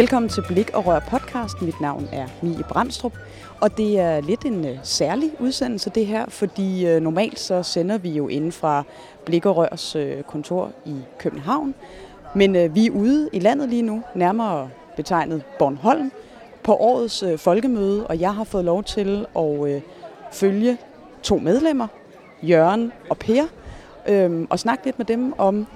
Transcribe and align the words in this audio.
Velkommen 0.00 0.28
til 0.28 0.44
Blik 0.48 0.70
og 0.74 0.86
Rør 0.86 0.98
podcast. 0.98 1.62
Mit 1.62 1.80
navn 1.80 2.08
er 2.12 2.26
Mie 2.42 2.64
Brandstrup, 2.68 3.12
og 3.60 3.76
det 3.76 3.98
er 3.98 4.20
lidt 4.20 4.44
en 4.44 4.64
uh, 4.64 4.70
særlig 4.82 5.30
udsendelse 5.40 5.90
det 5.90 6.06
her, 6.06 6.24
fordi 6.28 6.96
uh, 6.96 7.02
normalt 7.02 7.38
så 7.38 7.62
sender 7.62 7.98
vi 7.98 8.10
jo 8.10 8.28
inden 8.28 8.52
fra 8.52 8.82
Blik 9.24 9.46
og 9.46 9.56
Rørs 9.56 9.96
uh, 9.96 10.22
kontor 10.26 10.70
i 10.84 10.94
København. 11.18 11.74
Men 12.34 12.56
uh, 12.56 12.74
vi 12.74 12.86
er 12.86 12.90
ude 12.90 13.28
i 13.32 13.38
landet 13.38 13.68
lige 13.68 13.82
nu, 13.82 14.02
nærmere 14.14 14.70
betegnet 14.96 15.42
Bornholm, 15.58 16.12
på 16.62 16.74
årets 16.74 17.22
uh, 17.22 17.38
folkemøde, 17.38 18.06
og 18.06 18.20
jeg 18.20 18.34
har 18.34 18.44
fået 18.44 18.64
lov 18.64 18.84
til 18.84 19.26
at 19.36 19.42
uh, 19.42 19.70
følge 20.32 20.78
to 21.22 21.38
medlemmer, 21.38 21.86
Jørgen 22.42 22.92
og 23.10 23.18
Per, 23.18 23.42
uh, 24.10 24.46
og 24.50 24.58
snakke 24.58 24.84
lidt 24.84 24.98
med 24.98 25.06
dem 25.06 25.34
om, 25.38 25.66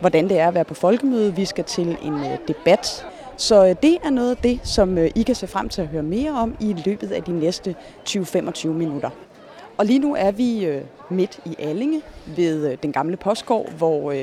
hvordan 0.00 0.28
det 0.28 0.38
er 0.38 0.48
at 0.48 0.54
være 0.54 0.64
på 0.64 0.74
folkemøde. 0.74 1.34
Vi 1.34 1.44
skal 1.44 1.64
til 1.64 1.98
en 2.02 2.14
uh, 2.14 2.26
debat 2.48 3.06
så 3.40 3.66
øh, 3.66 3.76
det 3.82 3.98
er 4.04 4.10
noget 4.10 4.30
af 4.30 4.36
det, 4.36 4.60
som 4.62 4.98
øh, 4.98 5.10
I 5.14 5.22
kan 5.22 5.34
se 5.34 5.46
frem 5.46 5.68
til 5.68 5.82
at 5.82 5.88
høre 5.88 6.02
mere 6.02 6.30
om 6.30 6.56
i 6.60 6.76
løbet 6.86 7.12
af 7.12 7.22
de 7.22 7.32
næste 7.32 7.74
20-25 8.08 8.68
minutter. 8.68 9.10
Og 9.78 9.86
lige 9.86 9.98
nu 9.98 10.14
er 10.14 10.30
vi 10.30 10.64
øh, 10.64 10.82
midt 11.10 11.40
i 11.44 11.56
Allinge 11.58 12.02
ved 12.36 12.76
den 12.76 12.92
gamle 12.92 13.16
postgård, 13.16 13.72
hvor 13.72 14.14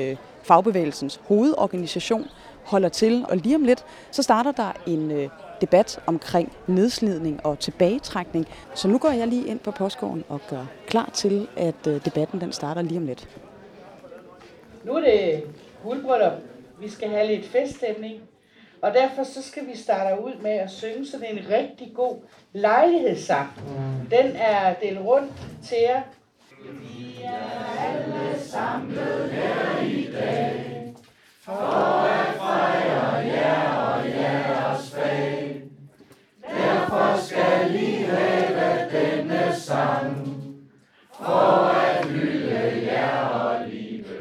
fagbevægelsens 0.42 1.20
hovedorganisation 1.24 2.26
holder 2.64 2.88
til. 2.88 3.24
Og 3.28 3.36
lige 3.36 3.56
om 3.56 3.64
lidt, 3.64 3.84
så 4.10 4.22
starter 4.22 4.52
der 4.52 4.72
en 4.86 5.30
debat 5.60 6.00
omkring 6.06 6.52
nedslidning 6.66 7.46
og 7.46 7.58
tilbagetrækning. 7.58 8.46
Så 8.74 8.88
nu 8.88 8.98
går 8.98 9.10
jeg 9.10 9.26
lige 9.26 9.46
ind 9.46 9.58
på 9.58 9.70
postgården 9.70 10.24
og 10.28 10.40
gør 10.50 10.66
klar 10.86 11.10
til, 11.14 11.48
at 11.56 11.84
debatten 11.84 12.40
den 12.40 12.52
starter 12.52 12.82
lige 12.82 12.98
om 12.98 13.06
lidt. 13.06 13.28
Nu 14.84 14.92
er 14.92 15.00
det 15.00 15.42
guldbryllup. 15.84 16.32
Vi 16.80 16.88
skal 16.88 17.08
have 17.08 17.26
lidt 17.26 17.46
feststemning. 17.46 18.20
Og 18.82 18.94
derfor 18.94 19.24
så 19.24 19.42
skal 19.42 19.66
vi 19.66 19.76
starte 19.76 20.22
ud 20.22 20.34
med 20.42 20.50
at 20.50 20.70
synge 20.70 21.06
sådan 21.06 21.26
en 21.36 21.44
rigtig 21.50 21.92
god 21.94 22.16
lejlighedssang. 22.52 23.50
Mm. 23.56 24.08
Den 24.10 24.36
er 24.36 24.74
delt 24.74 25.00
rundt 25.00 25.32
til 25.64 25.78
jer. 25.80 26.02
Vi 26.64 27.20
er 27.24 27.74
alle 27.78 28.40
samlet 28.40 29.30
her 29.30 29.82
i 29.82 30.08
dag, 30.12 30.94
for 31.40 32.27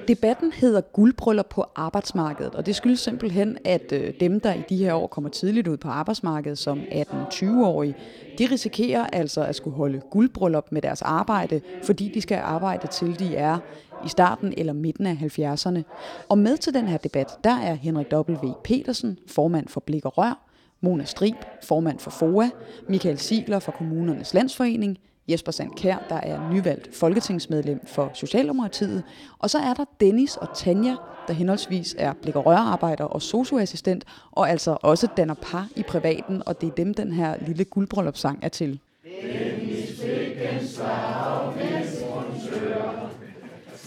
Debatten 0.07 0.51
hedder 0.51 0.81
guldbryllup 0.81 1.45
på 1.49 1.65
arbejdsmarkedet, 1.75 2.55
og 2.55 2.65
det 2.65 2.75
skyldes 2.75 2.99
simpelthen, 2.99 3.57
at 3.65 3.91
øh, 3.91 4.13
dem, 4.19 4.39
der 4.39 4.53
i 4.53 4.61
de 4.69 4.77
her 4.77 4.93
år 4.93 5.07
kommer 5.07 5.29
tidligt 5.29 5.67
ud 5.67 5.77
på 5.77 5.87
arbejdsmarkedet 5.87 6.57
som 6.57 6.79
18-20-årige, 6.79 7.95
de 8.39 8.45
risikerer 8.51 9.07
altså 9.13 9.43
at 9.43 9.55
skulle 9.55 9.75
holde 9.75 10.01
guldbryllup 10.11 10.71
med 10.71 10.81
deres 10.81 11.01
arbejde, 11.01 11.61
fordi 11.83 12.11
de 12.13 12.21
skal 12.21 12.37
arbejde 12.43 12.87
til 12.87 13.19
de 13.19 13.35
er 13.35 13.57
i 14.05 14.09
starten 14.09 14.53
eller 14.57 14.73
midten 14.73 15.05
af 15.05 15.15
70'erne. 15.15 15.81
Og 16.29 16.37
med 16.37 16.57
til 16.57 16.73
den 16.73 16.87
her 16.87 16.97
debat, 16.97 17.27
der 17.43 17.55
er 17.55 17.73
Henrik 17.73 18.07
W. 18.13 18.51
Petersen, 18.63 19.17
formand 19.27 19.67
for 19.67 19.79
Blik 19.79 20.05
og 20.05 20.17
Rør, 20.17 20.47
Mona 20.81 21.05
Strib, 21.05 21.35
formand 21.63 21.99
for 21.99 22.11
FOA, 22.11 22.49
Michael 22.89 23.17
Sigler 23.17 23.59
fra 23.59 23.71
Kommunernes 23.71 24.33
Landsforening, 24.33 24.97
Jesper 25.27 25.51
Sandkær, 25.51 25.97
der 26.09 26.15
er 26.15 26.51
nyvalgt 26.51 26.95
folketingsmedlem 26.95 27.85
for 27.85 28.11
Socialdemokratiet. 28.13 29.03
Og 29.39 29.49
så 29.49 29.57
er 29.57 29.73
der 29.73 29.85
Dennis 30.01 30.37
og 30.37 30.47
Tanja, 30.55 30.95
der 31.27 31.33
henholdsvis 31.33 31.95
er 31.97 32.13
blik- 32.13 32.35
og 32.35 32.45
rørarbejder 32.45 33.03
og 33.03 33.21
socioassistent, 33.21 34.03
og 34.31 34.49
altså 34.49 34.77
også 34.81 35.07
danner 35.17 35.33
par 35.33 35.67
i 35.75 35.83
privaten, 35.83 36.43
og 36.45 36.61
det 36.61 36.67
er 36.67 36.73
dem, 36.73 36.93
den 36.93 37.11
her 37.11 37.35
lille 37.47 37.65
guldbryllupssang 37.65 38.39
er 38.41 38.49
til. 38.49 38.79
Dennis 39.03 40.01
fik 40.01 40.37
en 40.53 40.67
slag 40.67 41.53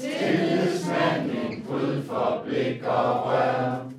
tillidsmand, 0.01 1.31
Gud 1.69 2.03
for 2.03 2.43
blik 2.47 2.83
og 2.83 3.27
rør. 3.27 3.91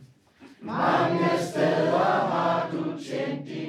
Mange 0.61 1.29
steder 1.51 1.97
har 2.31 2.69
du 2.71 3.03
tjent 3.03 3.47
din. 3.47 3.60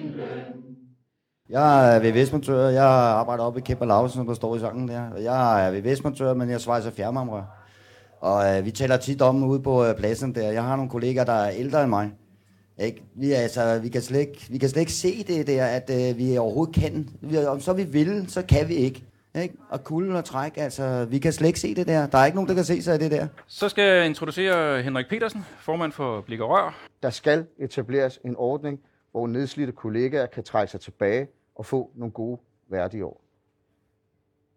Jeg 1.52 1.96
er 1.96 2.00
VVS-montør. 2.00 2.68
Jeg 2.68 2.84
arbejder 2.84 3.44
oppe 3.44 3.60
i 3.60 3.62
Kæmper 3.62 3.86
Lausen, 3.86 4.16
som 4.16 4.26
der 4.26 4.34
står 4.34 4.56
i 4.56 4.58
sangen 4.58 4.88
der. 4.88 5.16
Jeg 5.18 5.66
er 5.66 5.70
VVS-montør, 5.70 6.34
men 6.34 6.50
jeg 6.50 6.60
svejser 6.60 6.90
fjernvarmerør. 6.90 7.42
Og 8.20 8.58
øh, 8.58 8.64
vi 8.64 8.70
taler 8.70 8.96
tit 8.96 9.22
om 9.22 9.44
ude 9.44 9.60
på 9.60 9.84
øh, 9.84 9.94
pladsen 9.96 10.34
der. 10.34 10.50
Jeg 10.50 10.64
har 10.64 10.76
nogle 10.76 10.90
kolleger, 10.90 11.24
der 11.24 11.32
er 11.32 11.50
ældre 11.50 11.82
end 11.82 11.90
mig. 11.90 12.12
Ikke? 12.78 13.02
Vi, 13.14 13.32
altså, 13.32 13.78
vi, 13.78 13.88
kan 13.88 14.02
slet 14.02 14.20
ikke, 14.20 14.46
vi 14.50 14.58
kan 14.58 14.68
slet 14.68 14.80
ikke 14.80 14.92
se 14.92 15.24
det 15.24 15.46
der, 15.46 15.66
at 15.66 15.90
øh, 15.90 16.18
vi 16.18 16.38
overhovedet 16.38 16.74
kan. 16.74 17.08
Vi, 17.20 17.36
om 17.36 17.60
så 17.60 17.72
vi 17.72 17.84
vil, 17.84 18.24
så 18.28 18.42
kan 18.42 18.68
vi 18.68 18.74
ikke. 18.74 19.04
Ikke? 19.42 19.54
Og 19.70 19.84
kulde 19.84 20.18
og 20.18 20.24
træk, 20.24 20.52
altså, 20.56 21.04
vi 21.04 21.18
kan 21.18 21.32
slet 21.32 21.46
ikke 21.46 21.60
se 21.60 21.74
det 21.74 21.86
der. 21.86 22.06
Der 22.06 22.18
er 22.18 22.24
ikke 22.26 22.36
nogen, 22.36 22.48
der 22.48 22.54
kan 22.54 22.64
se 22.64 22.82
sig 22.82 22.92
af 22.92 22.98
det 22.98 23.10
der. 23.10 23.26
Så 23.46 23.68
skal 23.68 23.84
jeg 23.84 24.06
introducere 24.06 24.82
Henrik 24.82 25.06
Petersen, 25.10 25.44
formand 25.58 25.92
for 25.92 26.20
Blik 26.20 26.40
og 26.40 26.50
Rør. 26.50 26.86
Der 27.02 27.10
skal 27.10 27.46
etableres 27.58 28.20
en 28.24 28.36
ordning, 28.36 28.80
hvor 29.10 29.26
nedslidte 29.26 29.72
kollegaer 29.72 30.26
kan 30.26 30.44
trække 30.44 30.70
sig 30.70 30.80
tilbage 30.80 31.26
og 31.62 31.66
få 31.66 31.90
nogle 31.94 32.12
gode 32.12 32.38
værdige 32.68 33.04
år. 33.04 33.20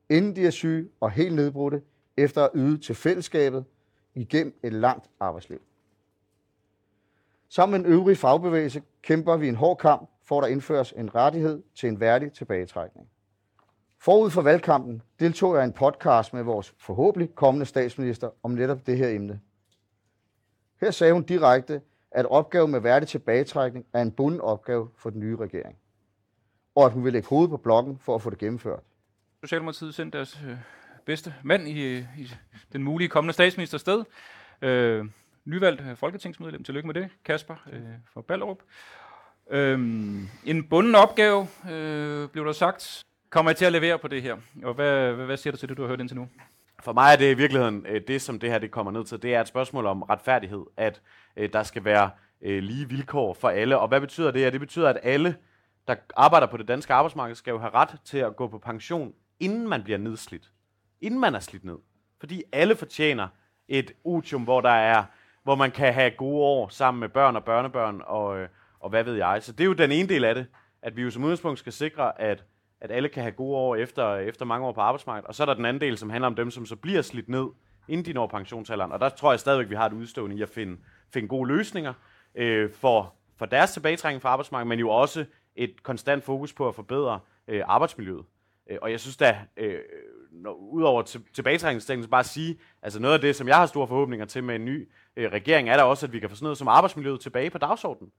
Inden 0.09 0.35
de 0.35 0.45
er 0.45 0.51
syge 0.51 0.89
og 0.99 1.11
helt 1.11 1.35
nedbrudte, 1.35 1.81
efter 2.17 2.43
at 2.43 2.49
yde 2.55 2.77
til 2.77 2.95
fællesskabet 2.95 3.65
igennem 4.15 4.59
et 4.63 4.73
langt 4.73 5.09
arbejdsliv. 5.19 5.61
Sammen 7.49 7.81
med 7.81 7.89
en 7.89 7.93
øvrig 7.93 8.17
fagbevægelse 8.17 8.81
kæmper 9.01 9.37
vi 9.37 9.47
en 9.47 9.55
hård 9.55 9.77
kamp 9.77 10.09
for, 10.23 10.37
at 10.37 10.43
der 10.43 10.49
indføres 10.49 10.93
en 10.97 11.15
rettighed 11.15 11.63
til 11.75 11.89
en 11.89 11.99
værdig 11.99 12.31
tilbagetrækning. 12.31 13.09
Forud 13.97 14.29
for 14.29 14.41
valgkampen 14.41 15.01
deltog 15.19 15.55
jeg 15.55 15.63
i 15.63 15.65
en 15.65 15.73
podcast 15.73 16.33
med 16.33 16.43
vores 16.43 16.75
forhåbentlig 16.77 17.35
kommende 17.35 17.65
statsminister 17.65 18.29
om 18.43 18.51
netop 18.51 18.87
det 18.87 18.97
her 18.97 19.09
emne. 19.09 19.39
Her 20.81 20.91
sagde 20.91 21.13
hun 21.13 21.23
direkte, 21.23 21.81
at 22.11 22.25
opgaven 22.25 22.71
med 22.71 22.79
værdig 22.79 23.07
tilbagetrækning 23.07 23.85
er 23.93 24.01
en 24.01 24.11
bunden 24.11 24.41
opgave 24.41 24.89
for 24.95 25.09
den 25.09 25.19
nye 25.19 25.35
regering 25.35 25.77
og 26.75 26.85
at 26.85 26.91
hun 26.91 27.03
vil 27.03 27.13
lægge 27.13 27.27
hovedet 27.27 27.49
på 27.49 27.57
blokken 27.57 27.99
for 28.01 28.15
at 28.15 28.21
få 28.21 28.29
det 28.29 28.37
gennemført. 28.37 28.79
Socialdemokratiet 29.43 29.95
sendte 29.95 30.17
deres 30.17 30.39
øh, 30.47 30.57
bedste 31.05 31.33
mand 31.43 31.67
i, 31.67 31.97
i 31.97 32.31
den 32.73 32.83
mulige 32.83 33.07
kommende 33.07 33.33
statsminister 33.33 33.77
sted. 33.77 34.03
Øh, 34.61 35.05
nyvalgt 35.45 35.81
øh, 35.81 35.95
folketingsmedlem. 35.95 36.63
Tillykke 36.63 36.87
med 36.87 36.93
det, 36.93 37.09
Kasper 37.25 37.55
øh, 37.73 37.81
fra 38.13 38.21
Ballerup. 38.21 38.57
Øh, 39.51 39.79
en 40.45 40.67
bunden 40.69 40.95
opgave, 40.95 41.47
øh, 41.71 42.29
blev 42.29 42.45
der 42.45 42.51
sagt. 42.51 43.03
Kommer 43.29 43.51
jeg 43.51 43.57
til 43.57 43.65
at 43.65 43.71
levere 43.71 43.99
på 43.99 44.07
det 44.07 44.21
her? 44.21 44.35
Og 44.63 44.73
hvad, 44.73 45.13
hvad, 45.13 45.25
hvad 45.25 45.37
siger 45.37 45.51
du 45.51 45.57
til 45.57 45.69
det, 45.69 45.77
du 45.77 45.81
har 45.81 45.89
hørt 45.89 45.99
indtil 45.99 46.17
nu? 46.17 46.27
For 46.83 46.93
mig 46.93 47.13
er 47.13 47.15
det 47.15 47.31
i 47.31 47.33
virkeligheden 47.33 47.85
øh, 47.89 48.01
det, 48.07 48.21
som 48.21 48.39
det 48.39 48.51
her 48.51 48.57
det 48.57 48.71
kommer 48.71 48.91
ned 48.91 49.05
til. 49.05 49.21
Det 49.21 49.35
er 49.35 49.41
et 49.41 49.47
spørgsmål 49.47 49.85
om 49.85 50.01
retfærdighed. 50.01 50.65
At 50.77 51.01
øh, 51.37 51.53
der 51.53 51.63
skal 51.63 51.85
være 51.85 52.09
øh, 52.41 52.63
lige 52.63 52.89
vilkår 52.89 53.33
for 53.33 53.49
alle. 53.49 53.77
Og 53.79 53.87
hvad 53.87 54.01
betyder 54.01 54.31
det? 54.31 54.41
Ja, 54.41 54.49
det 54.49 54.59
betyder, 54.59 54.89
at 54.89 54.99
alle 55.03 55.35
der 55.87 55.95
arbejder 56.15 56.47
på 56.47 56.57
det 56.57 56.67
danske 56.67 56.93
arbejdsmarked, 56.93 57.35
skal 57.35 57.51
jo 57.51 57.59
have 57.59 57.73
ret 57.73 57.95
til 58.05 58.17
at 58.17 58.35
gå 58.35 58.47
på 58.47 58.57
pension, 58.57 59.13
inden 59.39 59.67
man 59.67 59.83
bliver 59.83 59.97
nedslidt. 59.97 60.51
Inden 61.01 61.19
man 61.19 61.35
er 61.35 61.39
slidt 61.39 61.63
ned. 61.63 61.77
Fordi 62.19 62.43
alle 62.51 62.75
fortjener 62.75 63.27
et 63.67 63.91
otium, 64.03 64.43
hvor 64.43 64.61
der 64.61 64.69
er 64.69 65.03
hvor 65.45 65.55
man 65.55 65.71
kan 65.71 65.93
have 65.93 66.11
gode 66.11 66.43
år 66.43 66.67
sammen 66.67 66.99
med 66.99 67.09
børn 67.09 67.35
og 67.35 67.43
børnebørn 67.43 68.01
og, 68.05 68.37
øh, 68.37 68.49
og 68.79 68.89
hvad 68.89 69.03
ved 69.03 69.15
jeg. 69.15 69.43
Så 69.43 69.51
det 69.51 69.61
er 69.61 69.65
jo 69.65 69.73
den 69.73 69.91
ene 69.91 70.09
del 70.09 70.23
af 70.23 70.35
det, 70.35 70.47
at 70.81 70.95
vi 70.95 71.01
jo 71.01 71.11
som 71.11 71.23
udgangspunkt 71.23 71.59
skal 71.59 71.73
sikre, 71.73 72.21
at, 72.21 72.43
at 72.81 72.91
alle 72.91 73.09
kan 73.09 73.23
have 73.23 73.31
gode 73.31 73.57
år 73.57 73.75
efter, 73.75 74.15
efter 74.15 74.45
mange 74.45 74.67
år 74.67 74.71
på 74.71 74.81
arbejdsmarkedet. 74.81 75.27
Og 75.27 75.35
så 75.35 75.43
er 75.43 75.45
der 75.45 75.53
den 75.53 75.65
anden 75.65 75.81
del, 75.81 75.97
som 75.97 76.09
handler 76.09 76.27
om 76.27 76.35
dem, 76.35 76.51
som 76.51 76.65
så 76.65 76.75
bliver 76.75 77.01
slidt 77.01 77.29
ned, 77.29 77.45
inden 77.87 78.05
de 78.05 78.13
når 78.13 78.27
pensionsalderen. 78.27 78.91
Og 78.91 78.99
der 78.99 79.09
tror 79.09 79.31
jeg 79.31 79.39
stadigvæk, 79.39 79.69
vi 79.69 79.75
har 79.75 79.85
et 79.85 79.93
udstående 79.93 80.35
i 80.35 80.41
at 80.41 80.49
finde, 80.49 80.77
finde 81.13 81.27
gode 81.27 81.47
løsninger 81.47 81.93
øh, 82.35 82.71
for, 82.73 83.13
for 83.37 83.45
deres 83.45 83.73
tilbagetrækning 83.73 84.21
fra 84.21 84.29
arbejdsmarkedet, 84.29 84.67
men 84.67 84.79
jo 84.79 84.89
også 84.89 85.25
et 85.55 85.83
konstant 85.83 86.23
fokus 86.23 86.53
på 86.53 86.67
at 86.67 86.75
forbedre 86.75 87.19
øh, 87.47 87.63
arbejdsmiljøet. 87.65 88.25
Øh, 88.69 88.77
og 88.81 88.91
jeg 88.91 88.99
synes 88.99 89.17
da, 89.17 89.37
øh, 89.57 89.79
når, 90.31 90.53
udover 90.53 91.01
til, 91.01 91.21
så 91.33 92.07
bare 92.09 92.19
at 92.19 92.25
sige, 92.25 92.59
altså 92.81 92.99
noget 92.99 93.13
af 93.13 93.21
det, 93.21 93.35
som 93.35 93.47
jeg 93.47 93.55
har 93.55 93.65
store 93.65 93.87
forhåbninger 93.87 94.25
til 94.25 94.43
med 94.43 94.55
en 94.55 94.65
ny 94.65 94.89
øh, 95.15 95.31
regering, 95.31 95.69
er 95.69 95.77
der 95.77 95.83
også, 95.83 96.05
at 96.05 96.13
vi 96.13 96.19
kan 96.19 96.29
få 96.29 96.35
sådan 96.35 96.45
noget 96.45 96.57
som 96.57 96.67
arbejdsmiljøet 96.67 97.19
tilbage 97.19 97.49
på 97.49 97.57
dagsordenen. 97.57 98.11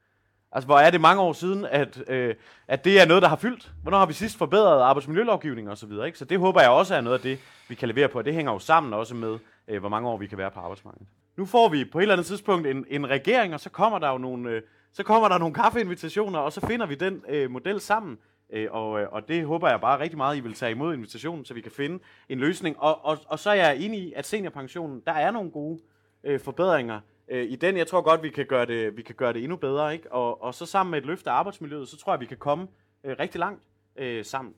Altså, 0.53 0.67
hvor 0.67 0.79
er 0.79 0.91
det 0.91 1.01
mange 1.01 1.23
år 1.23 1.33
siden, 1.33 1.65
at, 1.65 2.03
øh, 2.09 2.35
at 2.69 2.85
det 2.85 3.01
er 3.01 3.07
noget, 3.07 3.23
der 3.23 3.29
har 3.29 3.37
fyldt? 3.37 3.73
Hvornår 3.83 3.99
har 3.99 4.07
vi 4.07 4.13
sidst 4.13 4.39
forbedret 4.39 4.83
arbejdsmiljølovgivning 4.83 5.71
og 5.71 5.79
så 5.79 5.87
videre, 5.87 6.07
ikke? 6.07 6.19
Så 6.19 6.25
det 6.25 6.39
håber 6.39 6.61
jeg 6.61 6.71
også 6.71 6.95
er 6.95 7.01
noget 7.01 7.17
af 7.17 7.23
det, 7.23 7.39
vi 7.69 7.75
kan 7.75 7.89
levere 7.89 8.09
på, 8.09 8.19
og 8.19 8.25
det 8.25 8.35
hænger 8.35 8.53
jo 8.53 8.59
sammen 8.59 8.93
også 8.93 9.15
med, 9.15 9.39
øh, 9.69 9.81
hvor 9.81 9.89
mange 9.89 10.09
år 10.09 10.17
vi 10.17 10.27
kan 10.27 10.39
være 10.39 10.51
på 10.51 10.61
arbejdsmarkedet. 10.61 11.07
Nu 11.37 11.47
får 11.47 11.69
vi 11.69 11.85
på 11.85 11.99
et 11.99 12.03
eller 12.03 12.15
andet 12.15 12.27
tidspunkt 12.27 12.67
en, 12.67 12.85
en 12.89 13.09
regering, 13.09 13.55
og 13.55 13.61
så 13.61 13.71
kommer 13.71 13.99
der 13.99 14.11
jo 14.11 14.19
nogle, 14.19 14.51
øh, 14.51 14.63
så 14.97 15.03
kommer 15.03 15.29
der 15.29 15.39
nogle 15.39 15.55
kaffeinvitationer, 15.55 16.39
og 16.39 16.53
så 16.53 16.67
finder 16.67 16.87
vi 16.87 16.95
den 16.95 17.23
øh, 17.29 17.51
model 17.51 17.81
sammen. 17.81 18.19
Øh, 18.51 18.69
og, 18.71 19.01
øh, 19.01 19.09
og 19.13 19.29
det 19.29 19.45
håber 19.45 19.69
jeg 19.69 19.81
bare 19.81 19.99
rigtig 19.99 20.17
meget, 20.17 20.37
I 20.37 20.41
vil 20.41 20.55
tage 20.55 20.73
imod 20.73 20.95
invitationen, 20.95 21.45
så 21.45 21.55
vi 21.55 21.61
kan 21.61 21.73
finde 21.73 21.99
en 22.29 22.39
løsning. 22.39 22.81
Og, 22.81 23.05
og, 23.05 23.19
og 23.27 23.39
så 23.39 23.51
er 23.51 23.55
jeg 23.55 23.77
enig 23.77 24.01
i, 24.01 24.13
at 24.13 24.27
seniorpensionen, 24.27 25.03
der 25.07 25.13
er 25.13 25.31
nogle 25.31 25.51
gode 25.51 25.81
øh, 26.25 26.41
forbedringer 26.41 27.01
øh, 27.29 27.45
i 27.45 27.57
den. 27.57 27.77
Jeg 27.77 27.87
tror 27.87 28.01
godt, 28.01 28.23
vi 28.23 28.31
kan 28.31 28.47
gøre 28.47 28.67
det, 28.67 28.97
vi 28.97 29.03
kan 29.03 29.15
gøre 29.15 29.33
det 29.33 29.43
endnu 29.43 29.57
bedre. 29.57 29.93
Ikke? 29.93 30.13
Og, 30.13 30.43
og 30.43 30.55
så 30.55 30.67
sammen 30.67 30.91
med 30.91 30.99
et 30.99 31.07
løft 31.07 31.27
af 31.27 31.33
arbejdsmiljøet, 31.33 31.89
så 31.89 31.97
tror 31.97 32.13
jeg, 32.13 32.21
vi 32.21 32.27
kan 32.27 32.37
komme 32.37 32.69
øh, 33.05 33.17
rigtig 33.19 33.39
langt 33.39 33.63
øh, 33.97 34.25
sammen. 34.25 34.55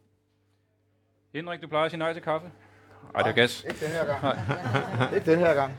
Henrik, 1.35 1.63
du 1.63 1.69
plejer 1.69 1.85
at 1.85 1.91
sige 1.91 1.99
nej 1.99 2.13
til 2.13 2.23
kaffe? 2.23 2.51
Ej, 3.15 3.23
det 3.23 3.31
er 3.31 3.35
gas. 3.35 3.65
Ikke 3.65 3.87
den 3.87 3.93
her 3.93 4.07
gang. 4.07 5.15
ikke 5.17 5.31
den 5.31 5.39
her 5.39 5.55
gang. 5.55 5.73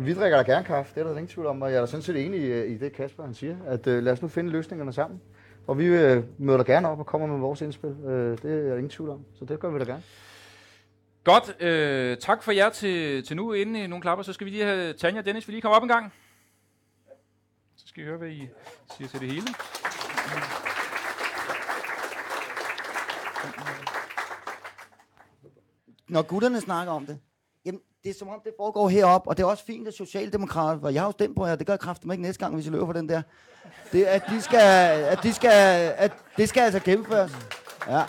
Men 0.00 0.06
vi 0.06 0.14
drikker 0.14 0.42
da 0.42 0.52
gerne 0.52 0.64
kaffe, 0.64 0.94
det 0.94 1.00
er 1.00 1.04
der 1.04 1.10
ingen 1.10 1.28
tvivl 1.28 1.46
om, 1.46 1.62
og 1.62 1.70
jeg 1.70 1.76
er 1.76 1.80
da 1.80 1.86
sådan 1.86 2.02
set 2.02 2.26
enig 2.26 2.40
i, 2.40 2.64
i 2.64 2.78
det, 2.78 2.92
Kasper 2.92 3.24
han 3.24 3.34
siger, 3.34 3.56
at 3.66 3.86
øh, 3.86 4.02
lad 4.02 4.12
os 4.12 4.22
nu 4.22 4.28
finde 4.28 4.50
løsningerne 4.50 4.92
sammen. 4.92 5.20
Og 5.66 5.78
vi 5.78 5.86
øh, 5.86 6.24
møder 6.38 6.62
gerne 6.62 6.88
op 6.88 6.98
og 6.98 7.06
kommer 7.06 7.26
med 7.26 7.38
vores 7.38 7.60
indspil. 7.60 7.90
Øh, 7.90 8.38
det 8.42 8.44
er 8.44 8.68
der 8.68 8.76
ingen 8.76 8.88
tvivl 8.88 9.10
om, 9.10 9.24
så 9.38 9.44
det 9.44 9.60
gør 9.60 9.70
vi 9.70 9.78
da 9.78 9.84
gerne. 9.84 10.02
Godt. 11.24 11.62
Øh, 11.62 12.16
tak 12.16 12.42
for 12.42 12.52
jer 12.52 12.70
til, 12.70 13.24
til 13.24 13.36
nu. 13.36 13.52
Inden 13.52 13.76
i 13.76 13.86
nogle 13.86 14.02
klapper, 14.02 14.22
så 14.22 14.32
skal 14.32 14.44
vi 14.44 14.50
lige 14.50 14.64
have 14.64 14.92
Tanja 14.92 15.20
og 15.20 15.26
Dennis, 15.26 15.48
vil 15.48 15.52
lige 15.52 15.62
komme 15.62 15.76
op 15.76 15.82
en 15.82 15.88
gang. 15.88 16.12
Så 17.76 17.88
skal 17.88 18.02
vi 18.02 18.08
høre, 18.08 18.18
hvad 18.18 18.28
I 18.28 18.48
siger 18.96 19.08
til 19.08 19.20
det 19.20 19.28
hele. 19.28 19.46
Når 26.08 26.22
gutterne 26.22 26.60
snakker 26.60 26.92
om 26.92 27.06
det, 27.06 27.18
det 28.04 28.10
er 28.10 28.14
som 28.14 28.28
om, 28.28 28.40
det 28.44 28.52
foregår 28.56 28.88
heroppe, 28.88 29.30
og 29.30 29.36
det 29.36 29.42
er 29.42 29.46
også 29.46 29.64
fint, 29.64 29.88
at 29.88 29.94
Socialdemokrat, 29.94 30.78
og 30.82 30.94
jeg 30.94 31.02
har 31.02 31.08
jo 31.08 31.12
stemt 31.12 31.36
på 31.36 31.46
jer, 31.46 31.56
det 31.56 31.66
gør 31.66 31.76
kraften 31.76 32.10
ikke 32.10 32.22
næste 32.22 32.44
gang, 32.44 32.54
hvis 32.54 32.66
I 32.66 32.70
løber 32.70 32.86
for 32.86 32.92
den 32.92 33.08
der. 33.08 33.22
Det, 33.92 34.04
at 34.04 34.22
de 34.30 34.40
skal, 34.40 34.60
at 35.04 35.22
de 35.22 35.32
skal, 35.32 35.50
at 35.96 36.12
det 36.36 36.48
skal 36.48 36.60
altså 36.60 36.80
gennemføres. 36.80 37.32
Ja. 37.88 38.02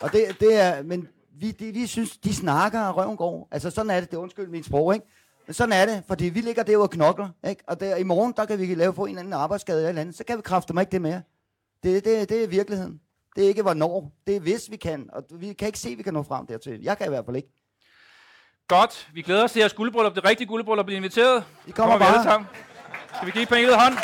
Og 0.00 0.12
det, 0.12 0.40
det 0.40 0.60
er, 0.60 0.82
men 0.82 1.08
vi, 1.40 1.50
de, 1.50 1.72
vi 1.72 1.86
synes, 1.86 2.16
de 2.16 2.34
snakker, 2.34 2.80
og 2.80 2.96
røven 2.96 3.16
går. 3.16 3.48
Altså, 3.50 3.70
sådan 3.70 3.90
er 3.90 4.00
det, 4.00 4.10
det 4.10 4.16
er 4.16 4.20
undskyld 4.20 4.48
min 4.48 4.62
sprog, 4.62 4.94
ikke? 4.94 5.06
Men 5.46 5.54
sådan 5.54 5.72
er 5.72 5.86
det, 5.86 6.02
fordi 6.06 6.24
vi 6.24 6.40
ligger 6.40 6.62
derude 6.62 6.84
og 6.84 6.90
knokler, 6.90 7.28
ikke? 7.48 7.62
Og 7.66 7.80
der, 7.80 7.96
i 7.96 8.02
morgen, 8.02 8.34
der 8.36 8.44
kan 8.44 8.58
vi 8.58 8.74
lave 8.74 8.94
få 8.94 9.04
en 9.04 9.08
eller 9.08 9.20
anden 9.20 9.32
arbejdsskade 9.32 9.88
eller 9.88 10.00
andet, 10.00 10.14
så 10.14 10.24
kan 10.24 10.36
vi 10.36 10.42
kræfte 10.42 10.74
mig 10.74 10.82
ikke 10.82 10.92
det 10.92 11.02
mere. 11.02 11.22
Det, 11.82 12.04
det, 12.04 12.28
det 12.28 12.44
er 12.44 12.46
virkeligheden. 12.46 13.00
Det 13.36 13.44
er 13.44 13.48
ikke 13.48 13.62
hvornår, 13.62 14.12
det 14.26 14.36
er 14.36 14.40
hvis 14.40 14.70
vi 14.70 14.76
kan, 14.76 15.10
og 15.12 15.24
vi 15.30 15.52
kan 15.52 15.66
ikke 15.66 15.78
se, 15.78 15.88
at 15.88 15.98
vi 15.98 16.02
kan 16.02 16.14
nå 16.14 16.22
frem 16.22 16.46
dertil. 16.46 16.82
Jeg 16.82 16.98
kan 16.98 17.06
i 17.06 17.08
hvert 17.08 17.24
fald 17.24 17.36
ikke. 17.36 17.57
Godt. 18.68 19.08
Vi 19.12 19.22
glæder 19.22 19.44
os 19.44 19.52
til 19.52 19.60
jeres 19.60 19.72
guldbryllup. 19.72 20.14
Det 20.14 20.24
rigtige 20.24 20.48
guldbryllup 20.48 20.86
bliver 20.86 20.96
inviteret. 20.96 21.44
I 21.66 21.70
kommer 21.70 21.94
alle 21.94 22.04
bare. 22.04 22.22
sammen. 22.22 22.48
Skal 23.14 23.26
vi 23.26 23.30
give 23.30 23.72
en 23.72 23.78
hånd? 23.78 23.94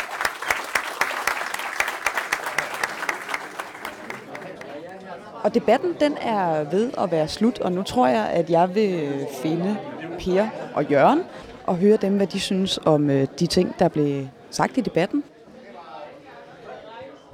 Og 5.42 5.54
debatten, 5.54 5.96
den 6.00 6.16
er 6.20 6.64
ved 6.70 6.92
at 6.98 7.10
være 7.10 7.28
slut, 7.28 7.58
og 7.58 7.72
nu 7.72 7.82
tror 7.82 8.06
jeg, 8.06 8.26
at 8.26 8.50
jeg 8.50 8.74
vil 8.74 9.26
finde 9.42 9.76
Per 10.18 10.46
og 10.74 10.84
Jørgen 10.84 11.22
og 11.66 11.76
høre 11.76 11.96
dem, 11.96 12.16
hvad 12.16 12.26
de 12.26 12.40
synes 12.40 12.78
om 12.84 13.10
øh, 13.10 13.26
de 13.40 13.46
ting, 13.46 13.78
der 13.78 13.88
blev 13.88 14.28
sagt 14.50 14.78
i 14.78 14.80
debatten. 14.80 15.24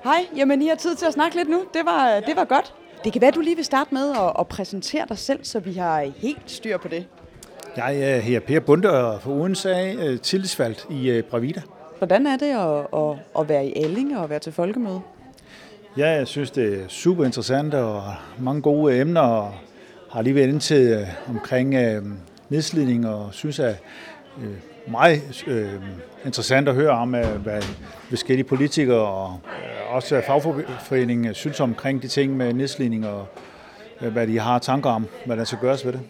Hej, 0.05 0.27
jamen 0.37 0.63
I 0.63 0.67
har 0.67 0.77
tid 0.77 0.95
til 0.97 1.07
at 1.07 1.13
snakke 1.13 1.37
lidt 1.37 1.49
nu. 1.49 1.65
Det 1.75 1.83
var, 1.85 2.21
det 2.21 2.37
var 2.37 2.45
godt. 2.45 2.75
Det 3.05 3.13
kan 3.13 3.23
være, 3.23 3.31
du 3.31 3.41
lige 3.41 3.57
vil 3.57 3.65
starte 3.65 3.95
med 3.95 4.11
at, 4.11 4.33
at 4.39 4.49
præsentere 4.49 5.07
dig 5.09 5.19
selv, 5.19 5.45
så 5.45 5.61
vi 5.61 5.73
har 5.73 6.01
helt 6.17 6.51
styr 6.51 6.79
på 6.79 6.89
det. 6.89 7.07
Jeg 7.77 8.01
er 8.01 8.19
her 8.19 8.41
Per 8.41 8.61
Bunde 8.61 8.91
og 8.91 9.23
for 9.23 9.31
Odense 9.31 9.69
øh, 9.69 10.21
tillidsvalgt 10.21 10.87
i 10.91 11.11
øh, 11.11 11.23
Bravida. 11.23 11.63
Hvordan 11.99 12.27
er 12.27 12.37
det 12.37 12.47
at, 12.47 13.01
at, 13.01 13.19
at 13.39 13.49
være 13.49 13.67
i 13.67 13.85
Allinge 13.85 14.21
og 14.21 14.31
være 14.31 14.39
til 14.39 14.53
folkemøde? 14.53 15.01
Jeg 15.97 16.27
synes, 16.27 16.51
det 16.51 16.83
er 16.83 16.89
super 16.89 17.25
interessant 17.25 17.75
og 17.75 18.03
mange 18.39 18.63
gode 18.63 19.01
emner, 19.01 19.21
og 19.21 19.55
har 20.11 20.23
lige 20.23 20.35
været 20.35 20.49
ind 20.49 20.61
til 20.61 20.93
øh, 20.93 21.07
omkring 21.29 21.75
øh, 21.75 22.03
nedslidning, 22.49 23.09
og 23.09 23.29
synes, 23.33 23.59
at 23.59 23.77
øh, 24.43 24.57
meget 24.93 25.45
øh, 25.47 25.73
interessant 26.25 26.69
at 26.69 26.75
høre 26.75 26.91
om, 26.91 27.15
øh, 27.15 27.37
hvad 27.43 27.63
forskellige 28.09 28.47
politikere 28.47 29.01
og 29.01 29.41
øh, 29.47 29.95
også 29.95 30.23
fagforeningen 30.27 31.35
synes 31.35 31.61
omkring 31.61 32.03
de 32.03 32.09
ting 32.09 32.37
med 32.37 32.53
nedslidning, 32.53 33.07
og 33.07 33.27
øh, 34.01 34.13
hvad 34.13 34.27
de 34.27 34.39
har 34.39 34.59
tanker 34.59 34.91
om, 34.91 35.07
hvad 35.27 35.37
der 35.37 35.45
skal 35.45 35.59
gøres 35.59 35.87
ved 35.87 35.93
det. 35.93 36.01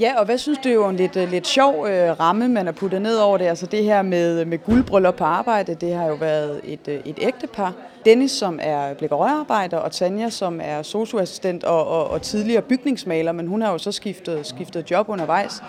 Ja, 0.00 0.18
og 0.18 0.24
hvad 0.24 0.38
synes 0.38 0.58
du 0.58 0.68
er 0.68 0.72
jo 0.72 0.88
en 0.88 0.96
lidt, 0.96 1.16
øh, 1.16 1.30
lidt 1.30 1.46
sjov 1.46 1.86
øh, 1.88 2.20
ramme, 2.20 2.48
man 2.48 2.66
har 2.66 2.72
puttet 2.72 3.02
ned 3.02 3.16
over 3.16 3.38
det? 3.38 3.44
Altså 3.44 3.66
det 3.66 3.84
her 3.84 4.02
med, 4.02 4.44
med 4.44 4.58
guldbryllup 4.58 5.14
på 5.14 5.24
arbejde, 5.24 5.74
det 5.74 5.94
har 5.94 6.06
jo 6.06 6.14
været 6.14 6.60
et, 6.64 6.88
øh, 6.88 7.00
et 7.04 7.18
ægtepar. 7.22 7.72
Dennis, 8.04 8.30
som 8.30 8.58
er 8.62 8.94
blikkerøjearbejder, 8.94 9.76
og 9.76 9.92
Tanja, 9.92 10.30
som 10.30 10.60
er 10.62 10.82
socioassistent 10.82 11.64
og, 11.64 11.88
og, 11.88 12.10
og 12.10 12.22
tidligere 12.22 12.62
bygningsmaler, 12.62 13.32
men 13.32 13.46
hun 13.46 13.62
har 13.62 13.72
jo 13.72 13.78
så 13.78 13.92
skiftet, 13.92 14.46
skiftet 14.46 14.90
job 14.90 15.08
undervejs. 15.08 15.62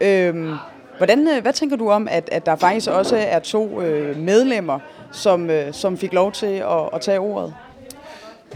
Øhm, 0.00 0.54
hvordan, 0.96 1.28
øh, 1.28 1.42
hvad 1.42 1.52
tænker 1.52 1.76
du 1.76 1.90
om, 1.90 2.08
at, 2.10 2.28
at 2.32 2.46
der 2.46 2.56
faktisk 2.56 2.90
også 2.90 3.16
er 3.16 3.38
to 3.38 3.80
øh, 3.80 4.16
medlemmer, 4.16 4.78
som, 5.12 5.50
øh, 5.50 5.72
som 5.72 5.98
fik 5.98 6.12
lov 6.12 6.32
til 6.32 6.46
at, 6.46 6.88
at 6.92 7.00
tage 7.00 7.18
ordet? 7.18 7.54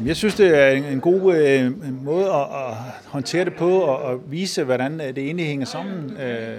Jeg 0.02 0.16
synes, 0.16 0.34
det 0.34 0.58
er 0.58 0.68
en 0.70 1.00
god 1.00 1.34
øh, 1.34 1.72
måde 2.04 2.26
at, 2.26 2.40
at 2.40 2.76
håndtere 3.06 3.44
det 3.44 3.54
på 3.54 3.80
og 3.80 4.12
at 4.12 4.18
vise, 4.26 4.64
hvordan 4.64 5.00
øh, 5.00 5.06
det 5.06 5.18
egentlig 5.18 5.46
hænger 5.46 5.66
sammen. 5.66 6.16
Øh, 6.16 6.56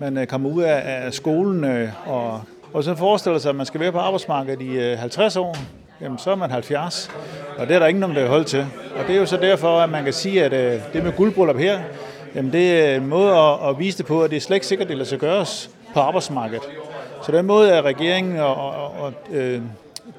man 0.00 0.18
øh, 0.18 0.26
kommer 0.26 0.50
ud 0.50 0.62
af, 0.62 1.04
af 1.06 1.14
skolen 1.14 1.64
øh, 1.64 1.88
og, 2.06 2.40
og 2.72 2.84
så 2.84 2.94
forestiller 2.94 3.38
sig, 3.38 3.48
at 3.48 3.56
man 3.56 3.66
skal 3.66 3.80
være 3.80 3.92
på 3.92 3.98
arbejdsmarkedet 3.98 4.62
i 4.62 4.78
øh, 4.78 4.98
50 4.98 5.36
år. 5.36 5.56
Jamen, 6.00 6.18
så 6.18 6.30
er 6.30 6.34
man 6.34 6.50
70, 6.50 7.10
og 7.58 7.66
det 7.66 7.74
er 7.74 7.78
der 7.78 7.86
ingen, 7.86 8.16
der 8.16 8.28
holde 8.28 8.44
til. 8.44 8.66
Og 8.96 9.06
det 9.06 9.14
er 9.14 9.20
jo 9.20 9.26
så 9.26 9.36
derfor, 9.36 9.80
at 9.80 9.90
man 9.90 10.04
kan 10.04 10.12
sige, 10.12 10.44
at 10.44 10.52
øh, 10.52 10.80
det 10.92 11.04
med 11.04 11.12
guldbryllup 11.12 11.56
her, 11.56 11.80
jamen, 12.34 12.52
det 12.52 12.80
er 12.80 12.96
en 12.96 13.06
måde 13.06 13.36
at, 13.36 13.68
at 13.68 13.78
vise 13.78 13.98
det 13.98 14.06
på, 14.06 14.22
at 14.22 14.30
det 14.30 14.36
er 14.36 14.40
slet 14.40 14.56
ikke 14.56 14.66
sikkert, 14.66 14.86
at 14.86 14.88
det 14.88 14.96
lader 14.96 15.08
sig 15.08 15.18
gøres 15.18 15.70
på 15.94 16.00
arbejdsmarkedet. 16.00 16.62
Så 17.22 17.32
den 17.32 17.46
måde 17.46 17.70
er 17.70 17.82
regeringen 17.82 18.36
og, 18.36 18.54
og, 18.54 18.90
og 19.00 19.12
øh, 19.32 19.60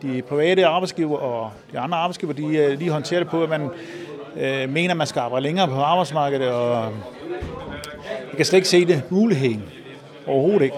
de 0.02 0.22
private 0.22 0.66
arbejdsgiver 0.66 1.18
og 1.18 1.52
de 1.72 1.80
andre 1.80 1.98
arbejdsgiver, 1.98 2.34
de 2.34 2.58
øh, 2.58 2.80
lige 2.80 2.92
håndterer 2.92 3.20
det 3.20 3.30
på, 3.30 3.44
at 3.44 3.50
man 3.50 3.70
øh, 4.38 4.70
mener, 4.70 4.92
at 4.92 4.98
man 4.98 5.08
skal 5.08 5.20
arbejde 5.20 5.44
længere 5.44 5.68
på 5.68 5.82
arbejdsmarkedet, 5.82 6.50
og 6.50 6.84
jeg 8.30 8.36
kan 8.36 8.46
slet 8.46 8.58
ikke 8.58 8.68
se 8.68 8.86
det 8.86 9.04
muligheden. 9.10 9.64
Overhovedet 10.28 10.62
ikke. 10.62 10.76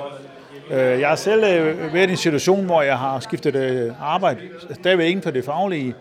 Øh, 0.71 0.99
jeg 0.99 1.09
har 1.09 1.15
selv 1.15 1.43
øh, 1.43 1.93
været 1.93 2.07
i 2.07 2.11
en 2.11 2.17
situation, 2.17 2.65
hvor 2.65 2.81
jeg 2.81 2.97
har 2.97 3.19
skiftet 3.19 3.95
arbejde, 4.01 4.39
stadigvæk 4.73 5.09
inden 5.09 5.23
for 5.23 5.31
det 5.31 5.45
faglige, 5.45 5.93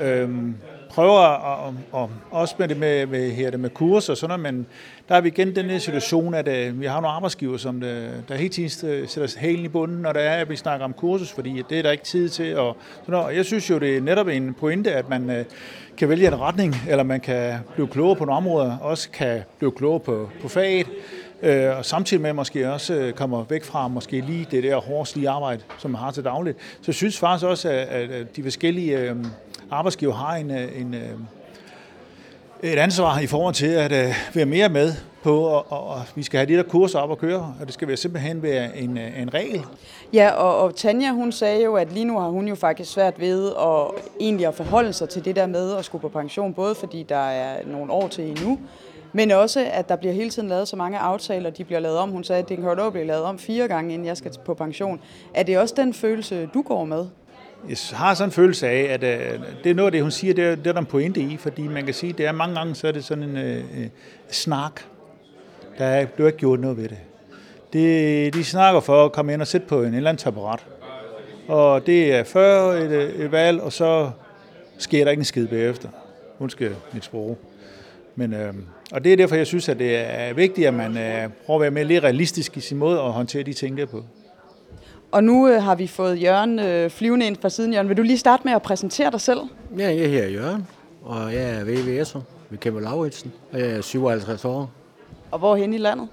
øh, 0.00 0.28
prøver 0.90 1.18
at, 1.18 1.68
at, 1.68 2.02
at, 2.02 2.08
også 2.30 2.54
med 2.58 2.68
det 2.68 2.76
med, 2.76 3.06
med, 3.06 3.30
her, 3.30 3.50
det 3.50 3.60
med 3.60 3.70
kurser 3.70 4.12
og 4.12 4.16
sådan 4.16 4.40
noget, 4.40 4.54
men 4.54 4.66
der 5.08 5.14
er 5.14 5.20
vi 5.20 5.28
igen 5.28 5.56
den 5.56 5.70
her 5.70 5.78
situation, 5.78 6.34
at 6.34 6.48
at 6.48 6.80
vi 6.80 6.86
har 6.86 6.94
nogle 6.94 7.08
arbejdsgiver, 7.08 7.56
som 7.56 7.80
der, 7.80 8.08
der 8.28 8.34
hele 8.34 8.48
tiden 8.48 8.90
øh, 8.90 9.08
sætter 9.08 9.40
hælen 9.40 9.64
i 9.64 9.68
bunden, 9.68 10.02
når 10.02 10.12
der 10.12 10.20
er, 10.20 10.40
at 10.40 10.50
vi 10.50 10.56
snakker 10.56 10.84
om 10.84 10.92
kursus, 10.92 11.32
fordi 11.32 11.62
det 11.70 11.78
er 11.78 11.82
der 11.82 11.90
ikke 11.90 12.04
tid 12.04 12.28
til. 12.28 12.56
Og, 12.56 12.76
sådan 13.00 13.12
noget. 13.12 13.26
og 13.26 13.36
jeg 13.36 13.44
synes 13.44 13.70
jo, 13.70 13.78
det 13.78 13.96
er 13.96 14.00
netop 14.00 14.28
en 14.28 14.54
pointe, 14.54 14.92
at 14.92 15.08
man 15.08 15.30
øh, 15.30 15.44
kan 15.96 16.08
vælge 16.08 16.26
en 16.26 16.40
retning, 16.40 16.74
eller 16.88 17.04
man 17.04 17.20
kan 17.20 17.58
blive 17.74 17.88
klogere 17.88 18.16
på 18.16 18.24
nogle 18.24 18.36
områder, 18.36 18.78
også 18.78 19.10
kan 19.10 19.40
blive 19.58 19.72
klogere 19.72 20.00
på, 20.00 20.30
på 20.42 20.48
faget, 20.48 20.86
og 21.76 21.84
samtidig 21.84 22.20
med 22.20 22.30
at 22.30 22.36
måske 22.36 22.72
også 22.72 23.12
kommer 23.16 23.44
væk 23.48 23.64
fra 23.64 23.88
måske 23.88 24.20
lige 24.20 24.46
det 24.50 24.62
der 24.62 24.76
hårde 24.76 25.28
arbejde, 25.28 25.62
som 25.78 25.90
man 25.90 26.00
har 26.00 26.10
til 26.10 26.24
dagligt. 26.24 26.58
Så 26.60 26.82
jeg 26.86 26.94
synes 26.94 27.18
faktisk 27.18 27.46
også, 27.46 27.68
at, 27.68 28.36
de 28.36 28.42
forskellige 28.42 29.14
arbejdsgiver 29.70 30.12
har 30.14 30.36
en, 30.36 30.50
øh, 30.50 30.80
en, 30.80 30.94
øh, 30.94 31.10
et 32.62 32.78
ansvar 32.78 33.18
i 33.18 33.26
forhold 33.26 33.54
til 33.54 33.66
at 33.66 33.92
øh, 33.92 34.14
være 34.34 34.46
mere 34.46 34.68
med 34.68 34.92
på, 35.22 35.40
og, 35.40 35.72
og, 35.72 36.02
vi 36.14 36.22
skal 36.22 36.38
have 36.38 36.52
de 36.52 36.56
der 36.56 36.62
kurser 36.62 36.98
op 36.98 37.10
at 37.10 37.18
køre, 37.18 37.54
og 37.60 37.66
det 37.66 37.74
skal 37.74 37.88
være 37.88 37.96
simpelthen 37.96 38.42
være 38.42 38.76
en, 38.76 38.98
øh, 38.98 39.22
en 39.22 39.34
regel. 39.34 39.64
Ja, 40.12 40.30
og, 40.30 40.58
og 40.58 40.76
Tanja, 40.76 41.12
hun 41.12 41.32
sagde 41.32 41.64
jo, 41.64 41.74
at 41.74 41.92
lige 41.92 42.04
nu 42.04 42.18
har 42.18 42.28
hun 42.28 42.48
jo 42.48 42.54
faktisk 42.54 42.92
svært 42.92 43.20
ved 43.20 43.52
at 43.60 44.02
egentlig 44.20 44.46
at 44.46 44.54
forholde 44.54 44.92
sig 44.92 45.08
til 45.08 45.24
det 45.24 45.36
der 45.36 45.46
med 45.46 45.76
at 45.76 45.84
skulle 45.84 46.02
på 46.02 46.08
pension, 46.08 46.54
både 46.54 46.74
fordi 46.74 47.02
der 47.02 47.16
er 47.16 47.66
nogle 47.66 47.92
år 47.92 48.08
til 48.08 48.24
endnu, 48.24 48.58
men 49.12 49.30
også, 49.30 49.66
at 49.72 49.88
der 49.88 49.96
bliver 49.96 50.14
hele 50.14 50.30
tiden 50.30 50.48
lavet 50.48 50.68
så 50.68 50.76
mange 50.76 50.98
aftaler, 50.98 51.50
de 51.50 51.64
bliver 51.64 51.80
lavet 51.80 51.98
om. 51.98 52.10
Hun 52.10 52.24
sagde, 52.24 52.42
at 52.42 52.48
det 52.48 52.56
kan 52.56 52.66
jo 52.66 52.90
blive 52.90 53.06
lavet 53.06 53.22
om 53.22 53.38
fire 53.38 53.68
gange, 53.68 53.94
inden 53.94 54.06
jeg 54.06 54.16
skal 54.16 54.32
på 54.44 54.54
pension. 54.54 55.00
Er 55.34 55.42
det 55.42 55.58
også 55.58 55.74
den 55.76 55.94
følelse, 55.94 56.48
du 56.54 56.62
går 56.62 56.84
med? 56.84 57.06
Jeg 57.68 57.76
har 57.92 58.14
sådan 58.14 58.28
en 58.28 58.32
følelse 58.32 58.68
af, 58.68 58.82
at 58.94 59.02
øh, 59.02 59.40
det 59.64 59.70
er 59.70 59.74
noget 59.74 59.86
af 59.86 59.92
det, 59.92 60.02
hun 60.02 60.10
siger, 60.10 60.34
det 60.34 60.44
er, 60.44 60.54
det 60.54 60.66
er 60.66 60.72
der 60.72 60.80
en 60.80 60.86
pointe 60.86 61.20
i, 61.20 61.36
fordi 61.36 61.62
man 61.62 61.84
kan 61.84 61.94
sige, 61.94 62.12
det 62.12 62.26
er 62.26 62.32
mange 62.32 62.54
gange, 62.54 62.74
så 62.74 62.88
er 62.88 62.92
det 62.92 63.04
sådan 63.04 63.24
en 63.24 63.36
øh, 63.36 63.56
øh 63.56 63.86
snak. 64.30 64.80
Der 65.78 65.84
er, 65.84 66.04
du 66.04 66.22
har 66.22 66.26
ikke 66.26 66.38
gjort 66.38 66.60
noget 66.60 66.76
ved 66.76 66.88
det. 66.88 66.98
det. 67.72 68.34
De 68.34 68.44
snakker 68.44 68.80
for 68.80 69.04
at 69.04 69.12
komme 69.12 69.32
ind 69.32 69.40
og 69.40 69.46
sætte 69.46 69.66
på 69.66 69.82
en 69.82 69.94
eller 69.94 70.10
anden 70.10 70.22
taparat. 70.22 70.66
Og 71.48 71.86
det 71.86 72.14
er 72.14 72.24
før 72.24 72.72
et, 72.72 72.90
øh, 72.90 73.24
et 73.24 73.32
valg, 73.32 73.60
og 73.60 73.72
så 73.72 74.10
sker 74.78 75.04
der 75.04 75.10
ikke 75.10 75.20
en 75.20 75.24
skid 75.24 75.46
bagefter. 75.46 75.88
Undskyld 76.38 76.74
mit 76.92 77.04
sprog. 77.04 77.38
Men, 78.16 78.34
øh, 78.34 78.54
og 78.92 79.04
det 79.04 79.12
er 79.12 79.16
derfor, 79.16 79.36
jeg 79.36 79.46
synes, 79.46 79.68
at 79.68 79.78
det 79.78 79.96
er 79.96 80.34
vigtigt, 80.34 80.66
at 80.66 80.74
man 80.74 80.96
øh, 80.96 81.30
prøver 81.46 81.58
at 81.58 81.62
være 81.62 81.70
mere 81.70 81.84
lidt 81.84 82.04
realistisk 82.04 82.56
i 82.56 82.60
sin 82.60 82.78
måde 82.78 83.00
at 83.00 83.12
håndtere 83.12 83.42
de 83.42 83.52
ting 83.52 83.78
der 83.78 83.86
på. 83.86 84.04
Og 85.12 85.24
nu 85.24 85.48
øh, 85.48 85.62
har 85.62 85.74
vi 85.74 85.86
fået 85.86 86.22
Jørgen 86.22 86.58
øh, 86.58 86.90
flyvende 86.90 87.26
ind 87.26 87.36
fra 87.40 87.48
siden. 87.48 87.72
Jørgen, 87.72 87.88
vil 87.88 87.96
du 87.96 88.02
lige 88.02 88.18
starte 88.18 88.42
med 88.44 88.52
at 88.52 88.62
præsentere 88.62 89.10
dig 89.10 89.20
selv? 89.20 89.40
Ja, 89.78 89.94
jeg 89.94 90.10
hedder 90.10 90.28
Jørgen, 90.28 90.66
og 91.02 91.34
jeg 91.34 91.50
er 91.50 91.64
VVS'er 91.64 92.20
ved 92.50 92.58
Kæmpe 92.58 92.80
Lauritsen, 92.80 93.32
og 93.52 93.60
jeg 93.60 93.68
er 93.68 93.80
57 93.80 94.44
år. 94.44 94.70
Og 95.30 95.38
hvor 95.38 95.56
hen 95.56 95.74
i 95.74 95.78
landet? 95.78 96.08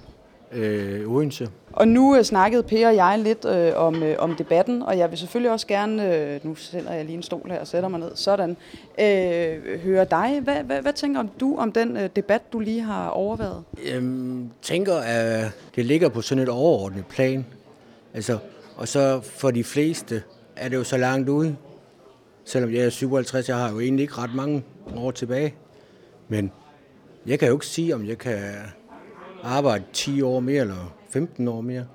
øh, 0.52 1.10
Odense. 1.10 1.48
Og 1.72 1.88
nu 1.88 2.16
øh, 2.16 2.24
snakkede 2.24 2.62
Per 2.62 2.88
og 2.88 2.96
jeg 2.96 3.18
lidt 3.18 3.44
øh, 3.44 3.72
om, 3.76 4.02
øh, 4.02 4.14
om 4.18 4.34
debatten, 4.36 4.82
og 4.82 4.98
jeg 4.98 5.10
vil 5.10 5.18
selvfølgelig 5.18 5.50
også 5.50 5.66
gerne, 5.66 6.14
øh, 6.16 6.40
nu 6.42 6.54
sætter 6.54 6.92
jeg 6.92 7.04
lige 7.04 7.16
en 7.16 7.22
stol 7.22 7.50
her 7.50 7.60
og 7.60 7.66
sætter 7.66 7.88
mig 7.88 8.00
ned, 8.00 8.10
sådan, 8.14 8.56
øh, 8.98 9.80
høre 9.80 10.04
dig. 10.04 10.40
Hvad, 10.42 10.56
hvad, 10.56 10.82
hvad 10.82 10.92
tænker 10.92 11.22
du 11.40 11.56
om 11.56 11.72
den 11.72 11.96
øh, 11.96 12.08
debat, 12.16 12.52
du 12.52 12.58
lige 12.58 12.80
har 12.80 13.08
overvejet? 13.08 13.62
Jeg 13.86 14.02
tænker, 14.62 14.94
at 14.96 15.50
det 15.76 15.84
ligger 15.84 16.08
på 16.08 16.22
sådan 16.22 16.42
et 16.42 16.48
overordnet 16.48 17.06
plan. 17.06 17.46
Altså, 18.14 18.38
og 18.76 18.88
så 18.88 19.20
for 19.20 19.50
de 19.50 19.64
fleste 19.64 20.22
er 20.56 20.68
det 20.68 20.76
jo 20.76 20.84
så 20.84 20.96
langt 20.96 21.28
ude. 21.28 21.56
Selvom 22.44 22.72
jeg 22.72 22.84
er 22.84 22.90
57, 22.90 23.48
jeg 23.48 23.56
har 23.56 23.72
jo 23.72 23.80
egentlig 23.80 24.02
ikke 24.02 24.14
ret 24.14 24.34
mange 24.34 24.64
år 24.96 25.10
tilbage. 25.10 25.54
Men 26.28 26.52
jeg 27.26 27.38
kan 27.38 27.48
jo 27.48 27.54
ikke 27.54 27.66
sige, 27.66 27.94
om 27.94 28.06
jeg 28.06 28.18
kan 28.18 28.38
arbejde 29.42 29.84
10 29.92 30.22
år 30.22 30.40
mere 30.40 30.60
eller 30.60 30.96
15 31.10 31.48
år 31.48 31.60
mere. 31.60 31.86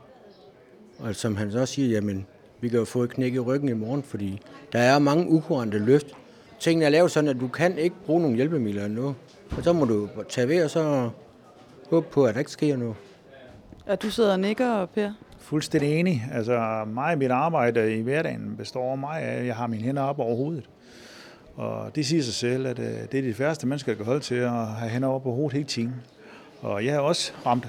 Og 0.99 1.15
som 1.15 1.35
han 1.35 1.51
så 1.51 1.65
siger, 1.65 1.89
jamen, 1.89 2.25
vi 2.61 2.69
kan 2.69 2.79
jo 2.79 2.85
få 2.85 3.03
et 3.03 3.09
knæk 3.09 3.33
i 3.33 3.39
ryggen 3.39 3.69
i 3.69 3.73
morgen, 3.73 4.03
fordi 4.03 4.41
der 4.73 4.79
er 4.79 4.99
mange 4.99 5.29
ukurante 5.29 5.79
løft. 5.79 6.07
Tingene 6.59 6.85
er 6.85 6.89
lavet 6.89 7.11
sådan, 7.11 7.29
at 7.29 7.39
du 7.39 7.47
kan 7.47 7.77
ikke 7.77 7.95
bruge 8.05 8.21
nogle 8.21 8.35
hjælpemidler 8.35 8.85
endnu. 8.85 9.15
Og 9.57 9.63
så 9.63 9.73
må 9.73 9.85
du 9.85 10.09
tage 10.29 10.47
ved 10.47 10.63
og 10.63 10.69
så 10.69 11.09
håbe 11.89 12.07
på, 12.11 12.25
at 12.25 12.33
der 12.33 12.39
ikke 12.39 12.51
sker 12.51 12.77
noget. 12.77 12.95
Og 13.85 14.01
du 14.01 14.09
sidder 14.09 14.31
og 14.31 14.39
nikker, 14.39 14.85
Per? 14.85 15.11
Fuldstændig 15.41 15.99
enig. 15.99 16.25
Altså 16.33 16.83
mig 16.87 17.11
og 17.11 17.17
mit 17.17 17.31
arbejde 17.31 17.97
i 17.97 18.01
hverdagen 18.01 18.55
består 18.57 18.95
mig 18.95 19.21
af, 19.21 19.39
at 19.39 19.45
jeg 19.45 19.55
har 19.55 19.67
mine 19.67 19.83
hænder 19.83 20.01
op 20.01 20.19
over 20.19 20.35
hovedet. 20.35 20.69
Og 21.55 21.95
det 21.95 22.05
siger 22.05 22.23
sig 22.23 22.33
selv, 22.33 22.67
at 22.67 22.79
øh, 22.79 22.85
det 23.11 23.13
er 23.13 23.21
de 23.21 23.33
færreste 23.33 23.67
mennesker, 23.67 23.91
der 23.91 23.97
kan 23.97 24.05
holde 24.05 24.19
til 24.19 24.35
at 24.35 24.67
have 24.67 24.89
hænder 24.89 25.07
op 25.07 25.25
over 25.25 25.35
hovedet 25.35 25.53
hele 25.53 25.65
tiden. 25.65 25.95
Og 26.61 26.85
jeg 26.85 26.93
har 26.93 26.99
også 26.99 27.31
ramt, 27.45 27.67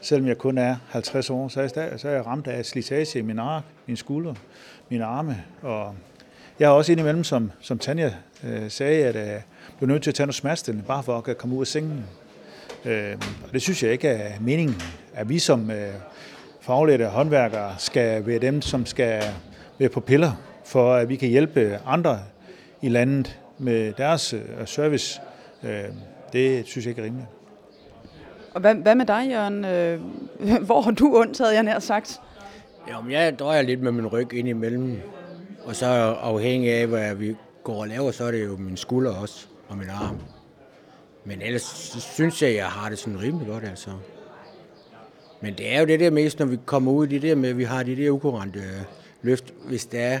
selvom 0.00 0.28
jeg 0.28 0.38
kun 0.38 0.58
er 0.58 0.76
50 0.88 1.30
år, 1.30 1.48
så 1.48 1.60
er 1.60 1.68
jeg, 1.76 2.00
så 2.00 2.08
er 2.08 2.12
jeg 2.12 2.26
ramt 2.26 2.46
af 2.46 2.66
slitage 2.66 3.18
i 3.18 3.22
min 3.22 3.38
ark, 3.38 3.62
min 3.86 3.96
skulder, 3.96 4.34
mine 4.88 5.04
arme. 5.04 5.44
Og 5.62 5.94
jeg 6.58 6.68
har 6.68 6.74
også 6.74 6.92
indimellem, 6.92 7.24
som, 7.24 7.52
som 7.60 7.78
Tanja 7.78 8.12
øh, 8.44 8.70
sagde, 8.70 9.06
at 9.06 9.16
øh, 9.16 9.26
jeg 9.26 9.42
blev 9.78 9.88
nødt 9.88 10.02
til 10.02 10.10
at 10.10 10.14
tage 10.14 10.26
noget 10.26 10.34
smertestillende, 10.34 10.86
bare 10.86 11.02
for 11.02 11.18
at 11.18 11.24
kunne 11.24 11.34
komme 11.34 11.56
ud 11.56 11.60
af 11.60 11.66
sengen. 11.66 12.04
Øh, 12.84 13.16
og 13.44 13.52
det 13.52 13.62
synes 13.62 13.82
jeg 13.82 13.92
ikke 13.92 14.08
er 14.08 14.40
meningen, 14.40 14.82
at 15.14 15.28
vi 15.28 15.38
som 15.38 15.70
øh, 15.70 15.94
faglærte 16.62 17.06
håndværkere 17.06 17.74
skal 17.78 18.26
være 18.26 18.38
dem, 18.38 18.62
som 18.62 18.86
skal 18.86 19.22
være 19.78 19.88
på 19.88 20.00
piller, 20.00 20.32
for 20.64 20.94
at 20.94 21.08
vi 21.08 21.16
kan 21.16 21.28
hjælpe 21.28 21.78
andre 21.86 22.18
i 22.82 22.88
landet 22.88 23.38
med 23.58 23.92
deres 23.92 24.32
øh, 24.32 24.40
service. 24.66 25.20
Øh, 25.62 25.84
det 26.32 26.66
synes 26.66 26.86
jeg 26.86 26.90
ikke 26.90 27.02
er 27.02 27.06
rimeligt. 27.06 27.28
Og 28.54 28.60
hvad, 28.60 28.74
hvad 28.74 28.94
med 28.94 29.06
dig, 29.06 29.30
Jørgen? 29.30 29.64
Øh, 29.64 30.00
hvor 30.66 30.80
har 30.80 30.90
du 30.90 31.16
ondt, 31.16 31.38
havde 31.38 31.54
jeg 31.54 31.62
nær 31.62 31.78
sagt? 31.78 32.20
Jamen, 32.88 33.12
jeg 33.12 33.38
drejer 33.38 33.62
lidt 33.62 33.82
med 33.82 33.92
min 33.92 34.06
ryg 34.06 34.34
ind 34.34 34.48
imellem. 34.48 35.00
Og 35.64 35.76
så 35.76 35.86
afhængig 36.22 36.72
af, 36.72 36.86
hvad 36.86 37.14
vi 37.14 37.36
går 37.64 37.80
og 37.80 37.88
laver, 37.88 38.10
så 38.10 38.24
er 38.24 38.30
det 38.30 38.44
jo 38.44 38.56
min 38.56 38.76
skulder 38.76 39.14
også, 39.14 39.46
og 39.68 39.76
min 39.76 39.88
arm. 39.88 40.18
Men 41.24 41.42
ellers 41.42 41.96
synes 41.98 42.42
jeg, 42.42 42.50
at 42.50 42.56
jeg 42.56 42.66
har 42.66 42.88
det 42.88 42.98
sådan 42.98 43.22
rimelig 43.22 43.48
godt, 43.48 43.64
altså. 43.64 43.90
Men 45.42 45.54
det 45.54 45.74
er 45.74 45.80
jo 45.80 45.86
det 45.86 46.00
der 46.00 46.10
mest, 46.10 46.38
når 46.38 46.46
vi 46.46 46.58
kommer 46.64 46.92
ud 46.92 47.06
i 47.06 47.08
det 47.08 47.22
der 47.22 47.34
med, 47.34 47.48
at 47.48 47.58
vi 47.58 47.64
har 47.64 47.82
de 47.82 47.96
der 47.96 48.10
ukurante 48.10 48.60
løft, 49.22 49.54
hvis 49.64 49.86
det 49.86 50.00
er, 50.00 50.20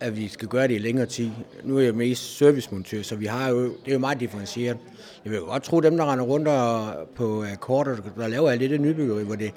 at 0.00 0.16
vi 0.16 0.28
skal 0.28 0.48
gøre 0.48 0.68
det 0.68 0.74
i 0.74 0.78
længere 0.78 1.06
tid. 1.06 1.30
Nu 1.64 1.78
er 1.78 1.82
jeg 1.82 1.94
mest 1.94 2.36
servicemontør, 2.36 3.02
så 3.02 3.16
vi 3.16 3.26
har 3.26 3.48
jo, 3.48 3.62
det 3.64 3.88
er 3.88 3.92
jo 3.92 3.98
meget 3.98 4.20
differentieret. 4.20 4.76
Jeg 5.24 5.32
vil 5.32 5.40
godt 5.40 5.62
tro, 5.62 5.80
dem, 5.80 5.96
der 5.96 6.12
render 6.12 6.24
rundt 6.24 6.48
og, 6.48 6.92
på 7.16 7.44
akkorder, 7.52 7.96
der 8.16 8.28
laver 8.28 8.50
alt 8.50 8.60
det 8.60 8.70
der 8.70 8.78
nybyggeri, 8.78 9.24
hvor 9.24 9.34
det 9.34 9.52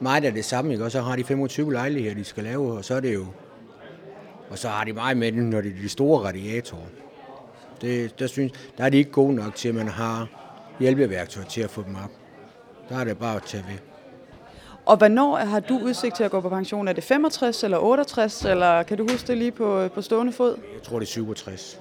meget 0.00 0.24
er 0.24 0.30
det 0.30 0.44
samme, 0.44 0.72
ikke? 0.72 0.84
og 0.84 0.90
så 0.90 1.00
har 1.00 1.16
de 1.16 1.24
25 1.24 1.72
lejligheder, 1.72 2.14
de 2.14 2.24
skal 2.24 2.44
lave, 2.44 2.72
og 2.72 2.84
så 2.84 2.94
er 2.94 3.00
det 3.00 3.14
jo... 3.14 3.26
Og 4.50 4.58
så 4.58 4.68
har 4.68 4.84
de 4.84 4.92
meget 4.92 5.16
med 5.16 5.32
når 5.32 5.60
det 5.60 5.70
er 5.70 5.82
de 5.82 5.88
store 5.88 6.26
radiatorer. 6.26 6.86
Det, 7.80 8.18
der, 8.18 8.26
synes, 8.26 8.52
der 8.78 8.84
er 8.84 8.88
de 8.88 8.96
ikke 8.96 9.10
gode 9.10 9.34
nok 9.34 9.54
til, 9.54 9.68
at 9.68 9.74
man 9.74 9.88
har 9.88 10.28
hjælpeværktøj 10.80 11.44
til 11.44 11.60
at 11.60 11.70
få 11.70 11.82
dem 11.82 11.94
op. 11.94 12.10
Der 12.88 12.98
er 12.98 13.04
det 13.04 13.18
bare 13.18 13.36
at 13.36 13.42
tage 13.42 13.64
ved. 13.68 13.78
Og 14.86 14.96
hvornår 14.96 15.36
har 15.36 15.60
du 15.60 15.78
udsigt 15.78 16.16
til 16.16 16.24
at 16.24 16.30
gå 16.30 16.40
på 16.40 16.48
pension? 16.48 16.88
Er 16.88 16.92
det 16.92 17.04
65 17.04 17.64
eller 17.64 17.78
68, 17.78 18.44
eller 18.44 18.82
kan 18.82 18.98
du 18.98 19.06
huske 19.10 19.26
det 19.26 19.38
lige 19.38 19.50
på, 19.50 19.88
på 19.94 20.02
stående 20.02 20.32
fod? 20.32 20.58
Jeg 20.74 20.82
tror, 20.82 20.98
det 20.98 21.06
er 21.06 21.10
67. 21.10 21.80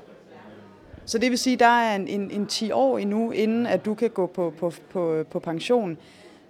Så 1.05 1.17
det 1.17 1.29
vil 1.31 1.37
sige, 1.37 1.53
at 1.53 1.59
der 1.59 1.65
er 1.65 1.95
en, 1.95 2.07
en, 2.07 2.31
en 2.31 2.47
10 2.47 2.71
år 2.71 2.97
endnu, 2.97 3.31
inden 3.31 3.65
at 3.65 3.85
du 3.85 3.93
kan 3.93 4.09
gå 4.09 4.25
på, 4.25 4.53
på, 4.59 4.73
på, 4.89 5.23
på 5.31 5.39
pension. 5.39 5.97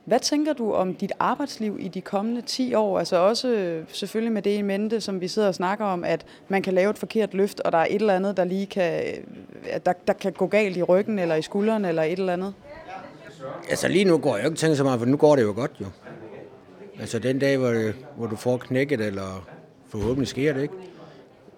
Hvad 0.06 0.20
tænker 0.20 0.54
du 0.54 0.74
om 0.74 0.94
dit 0.96 1.12
arbejdsliv 1.20 1.78
i 1.80 1.88
de 1.88 2.02
kommende 2.02 2.42
10 2.42 2.74
år? 2.74 3.00
Altså 3.00 3.18
også 3.18 3.82
selvfølgelig 3.88 4.32
med 4.32 4.42
det 4.42 4.58
i 4.58 4.62
mente, 4.62 5.02
som 5.02 5.22
vi 5.22 5.28
sidder 5.28 5.48
og 5.48 5.56
snakker 5.56 5.86
om, 5.86 6.04
at 6.04 6.26
man 6.48 6.62
kan 6.62 6.74
lave 6.74 6.90
et 6.90 6.98
forkert 6.98 7.34
løft, 7.34 7.60
og 7.60 7.72
der 7.72 7.78
er 7.78 7.86
et 7.90 8.02
eller 8.02 8.14
andet, 8.14 8.38
der 8.38 8.44
lige 8.44 8.66
kan, 8.66 9.04
der, 9.86 9.94
der 10.08 10.14
kan 10.14 10.34
gå 10.34 10.48
galt 10.48 10.78
i 10.78 10.84
ryggen, 10.84 11.20
eller 11.20 11.36
i 11.36 11.42
skulderen, 11.42 11.86
eller 11.86 12.04
et 12.04 12.20
eller 12.20 12.34
andet. 12.34 12.54
Altså 13.70 13.88
lige 13.88 14.06
nu 14.06 14.18
går 14.18 14.38
jeg 14.38 14.46
ikke 14.46 14.58
tænke 14.58 14.76
så 14.76 14.84
meget, 14.84 15.00
for 15.00 15.06
nu 15.06 15.18
går 15.18 15.36
det 15.36 15.44
jo 15.44 15.54
godt 15.56 15.72
jo. 15.82 15.86
Altså 17.00 17.20
den 17.20 17.40
dag, 17.40 17.58
hvor, 17.58 17.70
det, 17.70 17.96
hvor 18.18 18.28
du 18.28 18.36
får 18.36 18.58
knækket, 18.58 19.02
eller 19.02 19.48
forhåbentlig 19.90 20.28
sker 20.28 20.54
det 20.54 20.62
ikke, 20.62 20.74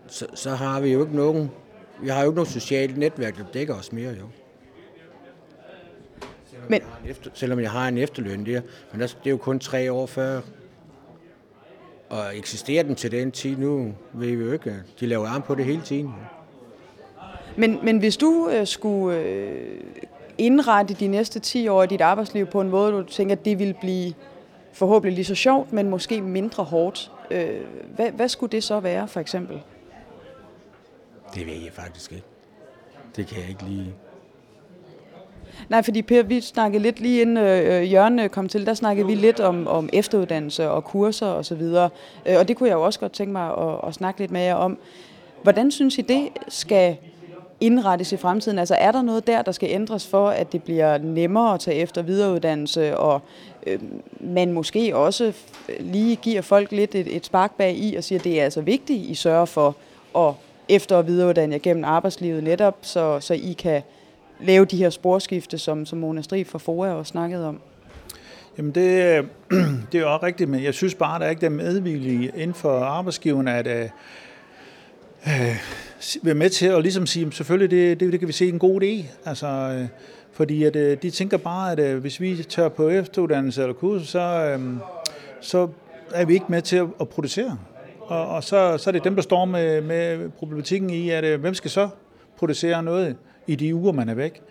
så, 0.08 0.26
så 0.34 0.50
har 0.50 0.80
vi 0.80 0.90
jo 0.90 1.02
ikke 1.02 1.16
nogen, 1.16 1.52
vi 2.02 2.10
har 2.10 2.22
jo 2.22 2.30
ikke 2.30 2.36
noget 2.36 2.50
socialt 2.50 2.98
netværk, 2.98 3.38
der 3.38 3.44
dækker 3.54 3.76
os 3.76 3.92
mere 3.92 4.10
jo. 4.12 4.26
Selvom, 6.50 6.70
men, 6.70 6.82
jeg 6.82 7.12
efter, 7.12 7.30
selvom 7.34 7.60
jeg 7.60 7.72
har 7.72 7.88
en 7.88 7.98
efterløn 7.98 8.46
der, 8.46 8.62
men 8.92 9.02
det 9.02 9.16
er 9.26 9.30
jo 9.30 9.38
kun 9.38 9.60
tre 9.60 9.92
år 9.92 10.06
før. 10.06 10.42
Og 12.10 12.38
eksisterer 12.38 12.84
den 12.84 12.96
til 12.96 13.12
den 13.12 13.32
tid 13.32 13.58
nu, 13.58 13.94
ved 14.14 14.28
vi 14.28 14.44
jo 14.44 14.52
ikke. 14.52 14.76
De 15.00 15.06
laver 15.06 15.28
arm 15.28 15.42
på 15.42 15.56
det 15.56 15.66
hele 15.66 15.82
tiden. 15.82 16.14
Men, 17.58 17.80
men 17.84 17.98
hvis 17.98 18.18
du 18.18 18.50
øh, 18.50 18.68
skulle 18.68 19.20
øh, 19.20 19.80
indrette 20.40 20.94
de 20.94 21.08
næste 21.08 21.40
10 21.40 21.68
år 21.68 21.82
af 21.82 21.90
dit 21.90 22.02
arbejdsliv 22.02 22.46
på 22.46 22.62
en 22.62 22.70
måde, 22.70 22.92
du 22.92 23.04
tænker, 23.04 23.36
at 23.36 23.46
det 23.46 23.60
vil 23.60 23.76
blive 23.82 24.14
forhåbentlig 24.74 25.16
lige 25.16 25.26
så 25.26 25.36
sjovt, 25.36 25.74
men 25.74 25.90
måske 25.90 26.22
mindre 26.22 26.64
hårdt. 26.64 27.12
Øh, 27.32 27.62
hvad, 27.96 28.12
hvad 28.12 28.30
skulle 28.30 28.52
det 28.52 28.64
så 28.64 28.80
være, 28.80 29.08
for 29.08 29.20
eksempel? 29.20 29.62
Det 31.36 31.46
ved 31.46 31.54
jeg 31.54 31.74
faktisk 31.74 32.12
ikke. 32.12 32.26
Det 33.16 33.28
kan 33.28 33.42
jeg 33.42 33.50
ikke 33.50 33.64
lige... 33.64 33.94
Nej, 35.70 35.82
fordi 35.82 36.02
Per, 36.02 36.24
vi 36.24 36.42
snakkede 36.42 36.84
lidt 36.84 37.00
lige 37.00 37.22
inden 37.22 37.38
øh, 37.38 37.94
Jørgen 37.94 38.30
kom 38.30 38.48
til, 38.48 38.66
der 38.66 38.74
snakkede 38.74 39.08
vi 39.08 39.16
lidt 39.16 39.40
om, 39.40 39.68
om 39.68 39.90
efteruddannelse 39.94 40.70
og 40.70 40.84
kurser 40.84 41.28
og 41.28 41.46
så 41.46 41.56
videre. 41.56 41.90
Øh, 42.26 42.36
og 42.40 42.48
det 42.48 42.58
kunne 42.58 42.70
jeg 42.70 42.76
jo 42.76 42.82
også 42.82 43.00
godt 43.00 43.12
tænke 43.12 43.32
mig 43.32 43.58
at, 43.58 43.88
at 43.88 43.94
snakke 43.94 44.20
lidt 44.20 44.32
med 44.32 44.42
jer 44.42 44.56
om. 44.56 44.78
Hvordan 45.44 45.72
synes 45.72 45.98
I, 45.98 46.02
det 46.02 46.30
skal 46.48 46.98
indrettes 47.62 48.12
i 48.12 48.18
fremtiden? 48.18 48.60
Altså 48.60 48.76
er 48.76 48.92
der 48.92 49.02
noget 49.02 49.28
der, 49.28 49.42
der 49.42 49.52
skal 49.52 49.70
ændres 49.72 50.08
for, 50.08 50.30
at 50.30 50.52
det 50.52 50.64
bliver 50.64 50.98
nemmere 50.98 51.54
at 51.54 51.60
tage 51.60 51.78
efter 51.78 52.02
videreuddannelse, 52.02 52.98
og 52.98 53.22
øh, 53.68 53.80
man 54.20 54.52
måske 54.52 54.96
også 54.96 55.34
øh, 55.70 55.76
lige 55.80 56.16
giver 56.16 56.42
folk 56.42 56.72
lidt 56.72 56.96
et, 56.96 57.16
et 57.16 57.26
spark 57.26 57.58
bag 57.58 57.76
i 57.78 57.96
og 57.96 58.04
siger, 58.04 58.20
at 58.20 58.24
det 58.24 58.40
er 58.40 58.44
altså 58.44 58.62
vigtigt, 58.62 59.10
I 59.10 59.16
sørger 59.16 59.46
for 59.46 59.76
at 60.18 60.34
efter- 60.70 60.96
og 60.96 61.08
videreuddanne 61.08 61.54
jer 61.54 61.60
gennem 61.60 61.84
arbejdslivet 61.84 62.44
netop, 62.44 62.78
så, 62.82 63.20
så 63.20 63.34
I 63.34 63.56
kan 63.60 63.82
lave 64.40 64.66
de 64.66 64.78
her 64.78 64.90
sporskifte, 64.90 65.58
som, 65.58 65.86
som 65.86 66.00
Mona 66.00 66.22
Strid 66.22 66.46
fra 66.46 66.60
FOA 66.60 66.90
også 66.90 67.10
snakkede 67.10 67.48
om? 67.48 67.62
Jamen 68.58 68.72
det, 68.72 69.26
det 69.92 69.98
er 69.98 70.00
jo 70.00 70.14
også 70.14 70.26
rigtigt, 70.26 70.50
men 70.50 70.64
jeg 70.64 70.74
synes 70.74 70.96
bare, 70.96 71.16
at 71.16 71.20
der 71.20 71.26
er 71.26 71.30
ikke 71.30 71.42
den 71.42 71.56
medvillige 71.56 72.32
inden 72.36 72.54
for 72.54 72.80
arbejdsgiverne, 72.80 73.54
at 73.54 73.68
øh, 73.68 73.90
øh 75.28 75.56
være 76.24 76.36
med 76.36 76.50
til 76.50 76.66
at 76.66 76.82
ligesom 76.82 77.06
sige, 77.06 77.32
selvfølgelig 77.32 77.72
det, 77.72 78.00
det, 78.00 78.12
det 78.12 78.20
kan 78.20 78.28
vi 78.28 78.34
se 78.34 78.50
en 78.50 78.60
god 78.60 78.82
idé. 78.82 79.06
Altså, 79.26 79.48
øh, 79.48 79.88
fordi 80.32 80.64
at, 80.64 80.76
øh, 80.76 80.98
de 81.02 81.10
tænker 81.10 81.38
bare, 81.38 81.72
at 81.72 81.80
øh, 81.80 81.98
hvis 81.98 82.22
vi 82.22 82.44
tør 82.44 82.70
på 82.70 82.90
efteruddannelse 82.90 83.62
eller 83.62 83.74
kurs, 83.74 84.08
så, 84.08 84.20
øh, 84.20 84.74
så 85.42 85.68
er 86.14 86.26
vi 86.26 86.34
ikke 86.34 86.46
med 86.50 86.62
til 86.62 86.76
at, 86.76 86.88
at 87.02 87.10
producere. 87.10 87.58
Og, 88.00 88.28
og 88.28 88.44
så, 88.44 88.78
så 88.78 88.90
er 88.90 88.92
det 88.92 89.04
dem, 89.04 89.16
der 89.16 89.22
står 89.22 89.46
med, 89.46 89.82
med 89.82 90.30
problematikken 90.30 90.90
i, 90.90 91.10
at 91.10 91.24
øh, 91.24 91.40
hvem 91.42 91.54
skal 91.54 91.72
så 91.72 91.90
producere 92.38 92.84
noget 92.84 93.16
i 93.48 93.56
de 93.56 93.76
uger, 93.76 93.92
man 93.92 94.10
er 94.10 94.14
væk. 94.14 94.42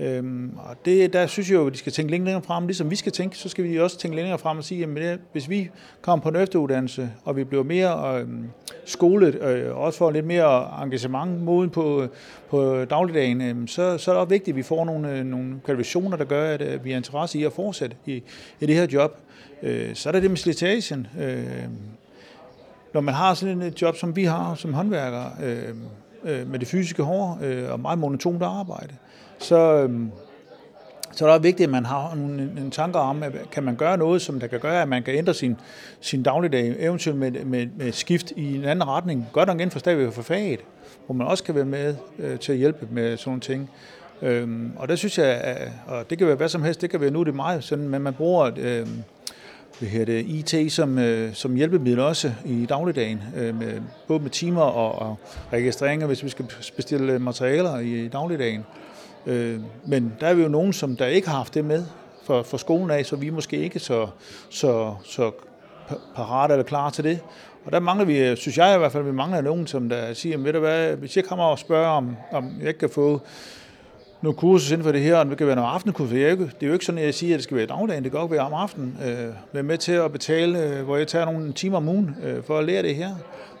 Øhm, 0.00 0.52
og 0.56 0.76
det, 0.84 1.12
der 1.12 1.26
synes 1.26 1.50
jeg 1.50 1.56
jo, 1.56 1.66
at 1.66 1.72
de 1.72 1.78
skal 1.78 1.92
tænke 1.92 2.10
længere 2.10 2.42
frem. 2.42 2.66
Ligesom 2.66 2.90
vi 2.90 2.96
skal 2.96 3.12
tænke, 3.12 3.38
så 3.38 3.48
skal 3.48 3.64
vi 3.64 3.78
også 3.78 3.98
tænke 3.98 4.16
længere 4.16 4.38
frem 4.38 4.58
og 4.58 4.64
sige, 4.64 4.84
at 4.84 5.18
hvis 5.32 5.50
vi 5.50 5.70
kommer 6.02 6.22
på 6.22 6.28
en 6.28 6.36
efteruddannelse, 6.36 7.10
og 7.24 7.36
vi 7.36 7.44
bliver 7.44 7.62
mere 7.62 8.20
øhm, 8.20 8.38
øh, 8.38 8.48
skolet, 8.84 9.34
øh, 9.34 9.76
og 9.76 9.82
også 9.82 9.98
får 9.98 10.10
lidt 10.10 10.26
mere 10.26 10.82
engagement 10.82 11.42
moden 11.42 11.70
på, 11.70 12.06
på 12.50 12.84
dagligdagen, 12.84 13.40
øh, 13.40 13.68
så, 13.68 13.98
så 13.98 14.10
er 14.10 14.14
det 14.14 14.20
også 14.20 14.28
vigtigt, 14.28 14.54
at 14.54 14.56
vi 14.56 14.62
får 14.62 14.84
nogle, 14.84 15.18
øh, 15.18 15.24
nogle 15.24 15.60
kvalifikationer, 15.64 16.16
der 16.16 16.24
gør, 16.24 16.54
at 16.54 16.62
øh, 16.62 16.84
vi 16.84 16.90
har 16.90 16.96
interesse 16.96 17.38
i 17.38 17.44
at 17.44 17.52
fortsætte 17.52 17.96
i, 18.06 18.22
i 18.60 18.66
det 18.66 18.74
her 18.74 18.86
job. 18.92 19.18
Øh, 19.62 19.94
så 19.94 20.08
er 20.08 20.12
der 20.12 20.20
det 20.20 20.30
med 20.30 20.38
slitagen. 20.38 21.06
Øh, 21.20 21.44
når 22.94 23.00
man 23.00 23.14
har 23.14 23.34
sådan 23.34 23.62
et 23.62 23.82
job, 23.82 23.96
som 23.96 24.16
vi 24.16 24.24
har 24.24 24.54
som 24.54 24.74
håndværkere, 24.74 25.32
øh, 25.42 25.74
øh, 26.24 26.50
med 26.50 26.58
det 26.58 26.68
fysiske 26.68 27.02
hår 27.02 27.38
øh, 27.42 27.72
og 27.72 27.80
meget 27.80 27.98
monotont 27.98 28.42
arbejde, 28.42 28.94
så, 29.38 29.58
øh, 29.58 30.00
så 31.12 31.28
er 31.28 31.32
det 31.32 31.42
vigtigt, 31.42 31.66
at 31.66 31.70
man 31.70 31.86
har 31.86 32.12
en, 32.12 32.40
en 32.58 32.70
tanke 32.70 32.98
om, 32.98 33.22
at 33.22 33.32
kan 33.52 33.62
man 33.62 33.76
gøre 33.76 33.98
noget, 33.98 34.22
som 34.22 34.40
der 34.40 34.46
kan 34.46 34.60
gøre, 34.60 34.82
at 34.82 34.88
man 34.88 35.02
kan 35.02 35.14
ændre 35.14 35.34
sin, 35.34 35.56
sin 36.00 36.22
dagligdag, 36.22 36.76
eventuelt 36.78 37.18
med, 37.18 37.30
med, 37.30 37.66
med 37.76 37.92
skift 37.92 38.32
i 38.36 38.56
en 38.56 38.64
anden 38.64 38.88
retning. 38.88 39.26
Godt 39.32 39.46
nok 39.46 39.56
inden 39.56 39.70
for 39.70 39.78
stadigvæk 39.78 40.12
for 40.12 40.22
faget, 40.22 40.60
hvor 41.06 41.14
man 41.14 41.26
også 41.26 41.44
kan 41.44 41.54
være 41.54 41.64
med 41.64 41.94
øh, 42.18 42.38
til 42.38 42.52
at 42.52 42.58
hjælpe 42.58 42.88
med 42.90 43.16
sådan 43.16 43.30
nogle 43.30 43.40
ting. 43.40 43.70
Øhm, 44.22 44.72
og 44.76 44.88
der 44.88 44.96
synes 44.96 45.18
jeg, 45.18 45.26
at, 45.26 45.68
og 45.86 46.10
det 46.10 46.18
kan 46.18 46.26
være 46.26 46.36
hvad 46.36 46.48
som 46.48 46.62
helst, 46.62 46.80
det 46.80 46.90
kan 46.90 47.00
være 47.00 47.10
nu 47.10 47.22
det 47.22 47.30
er 47.30 47.34
meget 47.34 47.64
sådan, 47.64 47.88
men 47.88 48.02
man 48.02 48.14
bruger 48.14 48.50
øh, 48.56 48.86
hvad 49.80 49.88
her 49.88 50.04
det, 50.04 50.26
IT 50.26 50.72
som, 50.72 50.98
øh, 50.98 51.34
som 51.34 51.54
hjælpemiddel 51.54 52.00
også 52.00 52.32
i 52.44 52.66
dagligdagen, 52.66 53.22
øh, 53.36 53.58
med, 53.58 53.80
både 54.08 54.20
med 54.20 54.30
timer 54.30 54.62
og, 54.62 55.08
og 55.08 55.16
registreringer, 55.52 56.06
hvis 56.06 56.24
vi 56.24 56.28
skal 56.28 56.44
bestille 56.76 57.18
materialer 57.18 57.78
i, 57.78 58.04
i 58.04 58.08
dagligdagen. 58.08 58.64
Øh, 59.26 59.60
men 59.86 60.12
der 60.20 60.26
er 60.26 60.34
vi 60.34 60.42
jo 60.42 60.48
nogen, 60.48 60.72
som 60.72 60.96
der 60.96 61.06
ikke 61.06 61.28
har 61.28 61.36
haft 61.36 61.54
det 61.54 61.64
med 61.64 61.84
for, 62.24 62.42
for 62.42 62.56
skolen 62.56 62.90
af, 62.90 63.06
så 63.06 63.16
vi 63.16 63.26
er 63.26 63.32
måske 63.32 63.56
ikke 63.56 63.78
så, 63.78 64.08
så, 64.50 64.94
så 65.04 65.30
parate 66.16 66.52
eller 66.52 66.64
klar 66.64 66.90
til 66.90 67.04
det. 67.04 67.20
Og 67.64 67.72
der 67.72 67.80
mangler 67.80 68.04
vi, 68.04 68.18
øh, 68.18 68.36
synes 68.36 68.58
jeg 68.58 68.74
i 68.74 68.78
hvert 68.78 68.92
fald, 68.92 69.04
vi 69.04 69.12
mangler 69.12 69.40
nogen, 69.40 69.66
som 69.66 69.88
der 69.88 70.14
siger, 70.14 70.38
ved 70.38 70.52
du 70.52 70.58
hvad, 70.58 70.96
hvis 70.96 71.16
jeg 71.16 71.24
kommer 71.24 71.44
og 71.44 71.58
spørger, 71.58 71.88
om, 71.88 72.16
om 72.32 72.52
jeg 72.60 72.68
ikke 72.68 72.80
kan 72.80 72.90
få 72.90 73.20
nogle 74.22 74.36
kurser 74.36 74.74
inden 74.74 74.84
for 74.84 74.92
det 74.92 75.00
her, 75.00 75.16
og 75.16 75.26
det 75.26 75.38
kan 75.38 75.46
være 75.46 75.56
nogle 75.56 75.70
aftenkurser. 75.70 76.14
Det 76.36 76.62
er 76.62 76.66
jo 76.66 76.72
ikke 76.72 76.84
sådan, 76.84 76.98
at 76.98 77.04
jeg 77.04 77.14
siger, 77.14 77.34
at 77.34 77.38
det 77.38 77.44
skal 77.44 77.56
være 77.56 77.66
dagligdagen. 77.66 78.04
Det 78.04 78.12
kan 78.12 78.20
også 78.20 78.30
være 78.30 78.40
om 78.40 78.54
aftenen. 78.54 78.98
Øh, 79.06 79.34
være 79.52 79.62
med 79.62 79.78
til 79.78 79.92
at 79.92 80.12
betale, 80.12 80.64
øh, 80.64 80.84
hvor 80.84 80.96
jeg 80.96 81.06
tager 81.06 81.24
nogle 81.24 81.52
timer 81.52 81.76
om 81.76 81.88
ugen 81.88 82.16
øh, 82.24 82.42
for 82.42 82.58
at 82.58 82.64
lære 82.64 82.82
det 82.82 82.94
her. 82.94 83.10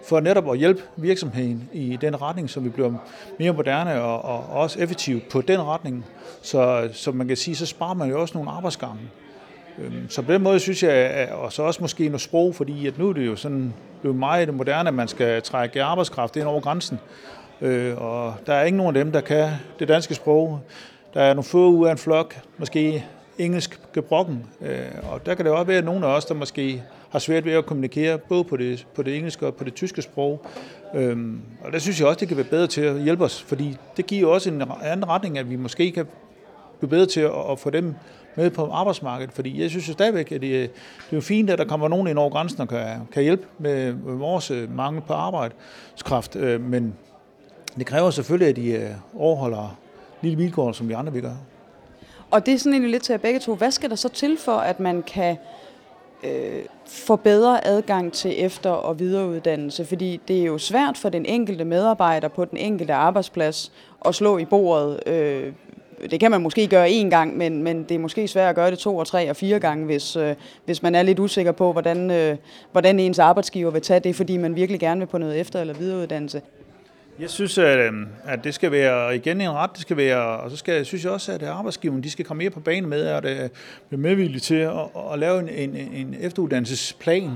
For 0.08 0.20
netop 0.20 0.52
at 0.52 0.58
hjælpe 0.58 0.82
virksomheden 0.96 1.68
i 1.72 1.98
den 2.00 2.22
retning, 2.22 2.50
så 2.50 2.60
vi 2.60 2.68
bliver 2.68 2.92
mere 3.38 3.52
moderne 3.52 4.02
og, 4.02 4.24
og 4.24 4.60
også 4.60 4.80
effektive 4.80 5.20
på 5.30 5.40
den 5.40 5.62
retning. 5.62 6.04
Så, 6.42 6.88
så 6.92 7.12
man 7.12 7.28
kan 7.28 7.36
sige, 7.36 7.56
så 7.56 7.66
sparer 7.66 7.94
man 7.94 8.08
jo 8.10 8.20
også 8.20 8.34
nogle 8.34 8.50
arbejdsgange. 8.50 9.00
Øh, 9.78 9.92
så 10.08 10.22
på 10.22 10.32
den 10.32 10.42
måde 10.42 10.60
synes 10.60 10.82
jeg, 10.82 11.28
og 11.32 11.52
så 11.52 11.62
også 11.62 11.82
måske 11.82 12.06
noget 12.06 12.20
sprog, 12.20 12.54
fordi 12.54 12.86
at 12.86 12.98
nu 12.98 13.08
er 13.08 13.12
det 13.12 13.26
jo 13.26 13.36
sådan 13.36 13.74
blevet 14.00 14.18
meget 14.18 14.54
moderne, 14.54 14.88
at 14.88 14.94
man 14.94 15.08
skal 15.08 15.42
trække 15.42 15.82
arbejdskraft 15.82 16.36
ind 16.36 16.44
over 16.44 16.60
grænsen. 16.60 16.98
Øh, 17.62 18.02
og 18.02 18.34
der 18.46 18.54
er 18.54 18.64
ikke 18.64 18.76
nogen 18.76 18.96
af 18.96 19.04
dem, 19.04 19.12
der 19.12 19.20
kan 19.20 19.50
det 19.78 19.88
danske 19.88 20.14
sprog. 20.14 20.60
Der 21.14 21.22
er 21.22 21.34
nogle 21.34 21.44
få 21.44 21.70
ud 21.70 21.86
af 21.86 21.92
en 21.92 21.98
flok, 21.98 22.34
måske 22.58 23.04
engelsk 23.38 23.80
gebrokken. 23.92 24.46
Øh, 24.60 24.78
og 25.12 25.26
der 25.26 25.34
kan 25.34 25.44
det 25.44 25.52
også 25.52 25.64
være, 25.64 25.78
at 25.78 25.84
nogle 25.84 26.06
af 26.06 26.10
os, 26.10 26.24
der 26.24 26.34
måske 26.34 26.82
har 27.10 27.18
svært 27.18 27.44
ved 27.44 27.52
at 27.52 27.66
kommunikere, 27.66 28.18
både 28.18 28.44
på 28.44 28.56
det, 28.56 28.86
på 28.94 29.02
det 29.02 29.16
engelske 29.16 29.46
og 29.46 29.54
på 29.54 29.64
det 29.64 29.74
tyske 29.74 30.02
sprog. 30.02 30.46
Øhm, 30.94 31.40
og 31.64 31.72
der 31.72 31.78
synes 31.78 32.00
jeg 32.00 32.08
også, 32.08 32.20
det 32.20 32.28
kan 32.28 32.36
være 32.36 32.46
bedre 32.46 32.66
til 32.66 32.80
at 32.80 33.02
hjælpe 33.02 33.24
os, 33.24 33.42
fordi 33.42 33.76
det 33.96 34.06
giver 34.06 34.28
også 34.28 34.50
en 34.50 34.62
anden 34.82 35.08
retning, 35.08 35.38
at 35.38 35.50
vi 35.50 35.56
måske 35.56 35.92
kan 35.92 36.06
blive 36.78 36.90
bedre 36.90 37.06
til 37.06 37.20
at, 37.20 37.50
at 37.50 37.58
få 37.58 37.70
dem 37.70 37.94
med 38.36 38.50
på 38.50 38.70
arbejdsmarkedet, 38.70 39.32
fordi 39.34 39.62
jeg 39.62 39.70
synes 39.70 39.88
jo 39.88 39.92
stadigvæk, 39.92 40.32
at 40.32 40.40
det, 40.40 40.50
det 40.50 40.64
er 41.10 41.16
jo 41.16 41.20
fint, 41.20 41.50
at 41.50 41.58
der 41.58 41.64
kommer 41.64 41.88
nogen 41.88 42.08
ind 42.08 42.18
over 42.18 42.30
grænsen 42.30 42.60
og 42.60 42.68
kan, 42.68 42.86
kan 43.12 43.22
hjælpe 43.22 43.46
med 43.58 43.92
vores 44.04 44.50
øh, 44.50 44.76
mangel 44.76 45.02
på 45.06 45.12
arbejdskraft, 45.12 46.36
øh, 46.36 46.60
men 46.60 46.94
det 47.78 47.86
kræver 47.86 48.10
selvfølgelig, 48.10 48.48
at 48.48 48.56
de 48.56 48.70
øh, 48.70 48.90
overholder 49.18 49.78
lille 50.22 50.38
vilkår, 50.38 50.72
som 50.72 50.88
vi 50.88 50.92
andre 50.92 51.12
vil 51.12 51.22
gøre. 51.22 51.38
Og 52.30 52.46
det 52.46 52.54
er 52.54 52.58
sådan 52.58 52.72
egentlig 52.72 52.90
lidt 52.90 53.02
til 53.02 53.12
jer 53.12 53.18
begge 53.18 53.40
to. 53.40 53.54
Hvad 53.54 53.70
skal 53.70 53.90
der 53.90 53.96
så 53.96 54.08
til 54.08 54.38
for, 54.38 54.52
at 54.52 54.80
man 54.80 55.02
kan 55.02 55.36
øh, 56.24 56.62
få 56.86 57.16
bedre 57.16 57.66
adgang 57.66 58.12
til 58.12 58.44
efter- 58.44 58.70
og 58.70 58.98
videreuddannelse? 58.98 59.84
Fordi 59.84 60.20
det 60.28 60.40
er 60.40 60.44
jo 60.44 60.58
svært 60.58 60.98
for 60.98 61.08
den 61.08 61.26
enkelte 61.26 61.64
medarbejder 61.64 62.28
på 62.28 62.44
den 62.44 62.58
enkelte 62.58 62.94
arbejdsplads 62.94 63.72
at 64.04 64.14
slå 64.14 64.38
i 64.38 64.44
bordet. 64.44 65.08
Øh, 65.08 65.52
det 66.10 66.20
kan 66.20 66.30
man 66.30 66.42
måske 66.42 66.66
gøre 66.66 66.88
én 66.88 67.08
gang, 67.08 67.36
men, 67.36 67.62
men 67.62 67.84
det 67.84 67.94
er 67.94 67.98
måske 67.98 68.28
svært 68.28 68.48
at 68.48 68.54
gøre 68.54 68.70
det 68.70 68.78
to 68.78 68.96
og 68.96 69.06
tre 69.06 69.30
og 69.30 69.36
fire 69.36 69.58
gange, 69.58 69.84
hvis, 69.84 70.16
øh, 70.16 70.34
hvis 70.64 70.82
man 70.82 70.94
er 70.94 71.02
lidt 71.02 71.18
usikker 71.18 71.52
på, 71.52 71.72
hvordan, 71.72 72.10
øh, 72.10 72.36
hvordan 72.72 73.00
ens 73.00 73.18
arbejdsgiver 73.18 73.70
vil 73.70 73.82
tage 73.82 74.00
det, 74.00 74.16
fordi 74.16 74.36
man 74.36 74.56
virkelig 74.56 74.80
gerne 74.80 75.00
vil 75.00 75.06
på 75.06 75.18
noget 75.18 75.40
efter- 75.40 75.60
eller 75.60 75.74
videreuddannelse. 75.74 76.42
Jeg 77.20 77.30
synes, 77.30 77.58
at, 77.58 77.78
øhm, 77.78 78.06
at 78.24 78.44
det 78.44 78.54
skal 78.54 78.72
være 78.72 79.16
igen 79.16 79.40
en 79.40 79.50
ret, 79.50 79.70
det 79.72 79.80
skal 79.80 79.96
være, 79.96 80.40
og 80.40 80.50
så 80.50 80.56
skal, 80.56 80.86
synes 80.86 81.04
jeg 81.04 81.12
også, 81.12 81.32
at 81.32 81.42
arbejdsgiverne 81.42 82.02
de 82.02 82.10
skal 82.10 82.24
komme 82.24 82.38
mere 82.38 82.50
på 82.50 82.60
banen 82.60 82.90
med, 82.90 83.06
at 83.06 83.24
øh, 83.24 83.44
uh, 83.44 83.50
blive 83.88 84.00
medvillige 84.00 84.40
til 84.40 84.54
at, 84.54 84.72
at 85.12 85.18
lave 85.18 85.40
en, 85.40 85.48
en, 85.48 85.76
en 85.76 86.16
efteruddannelsesplan 86.20 87.30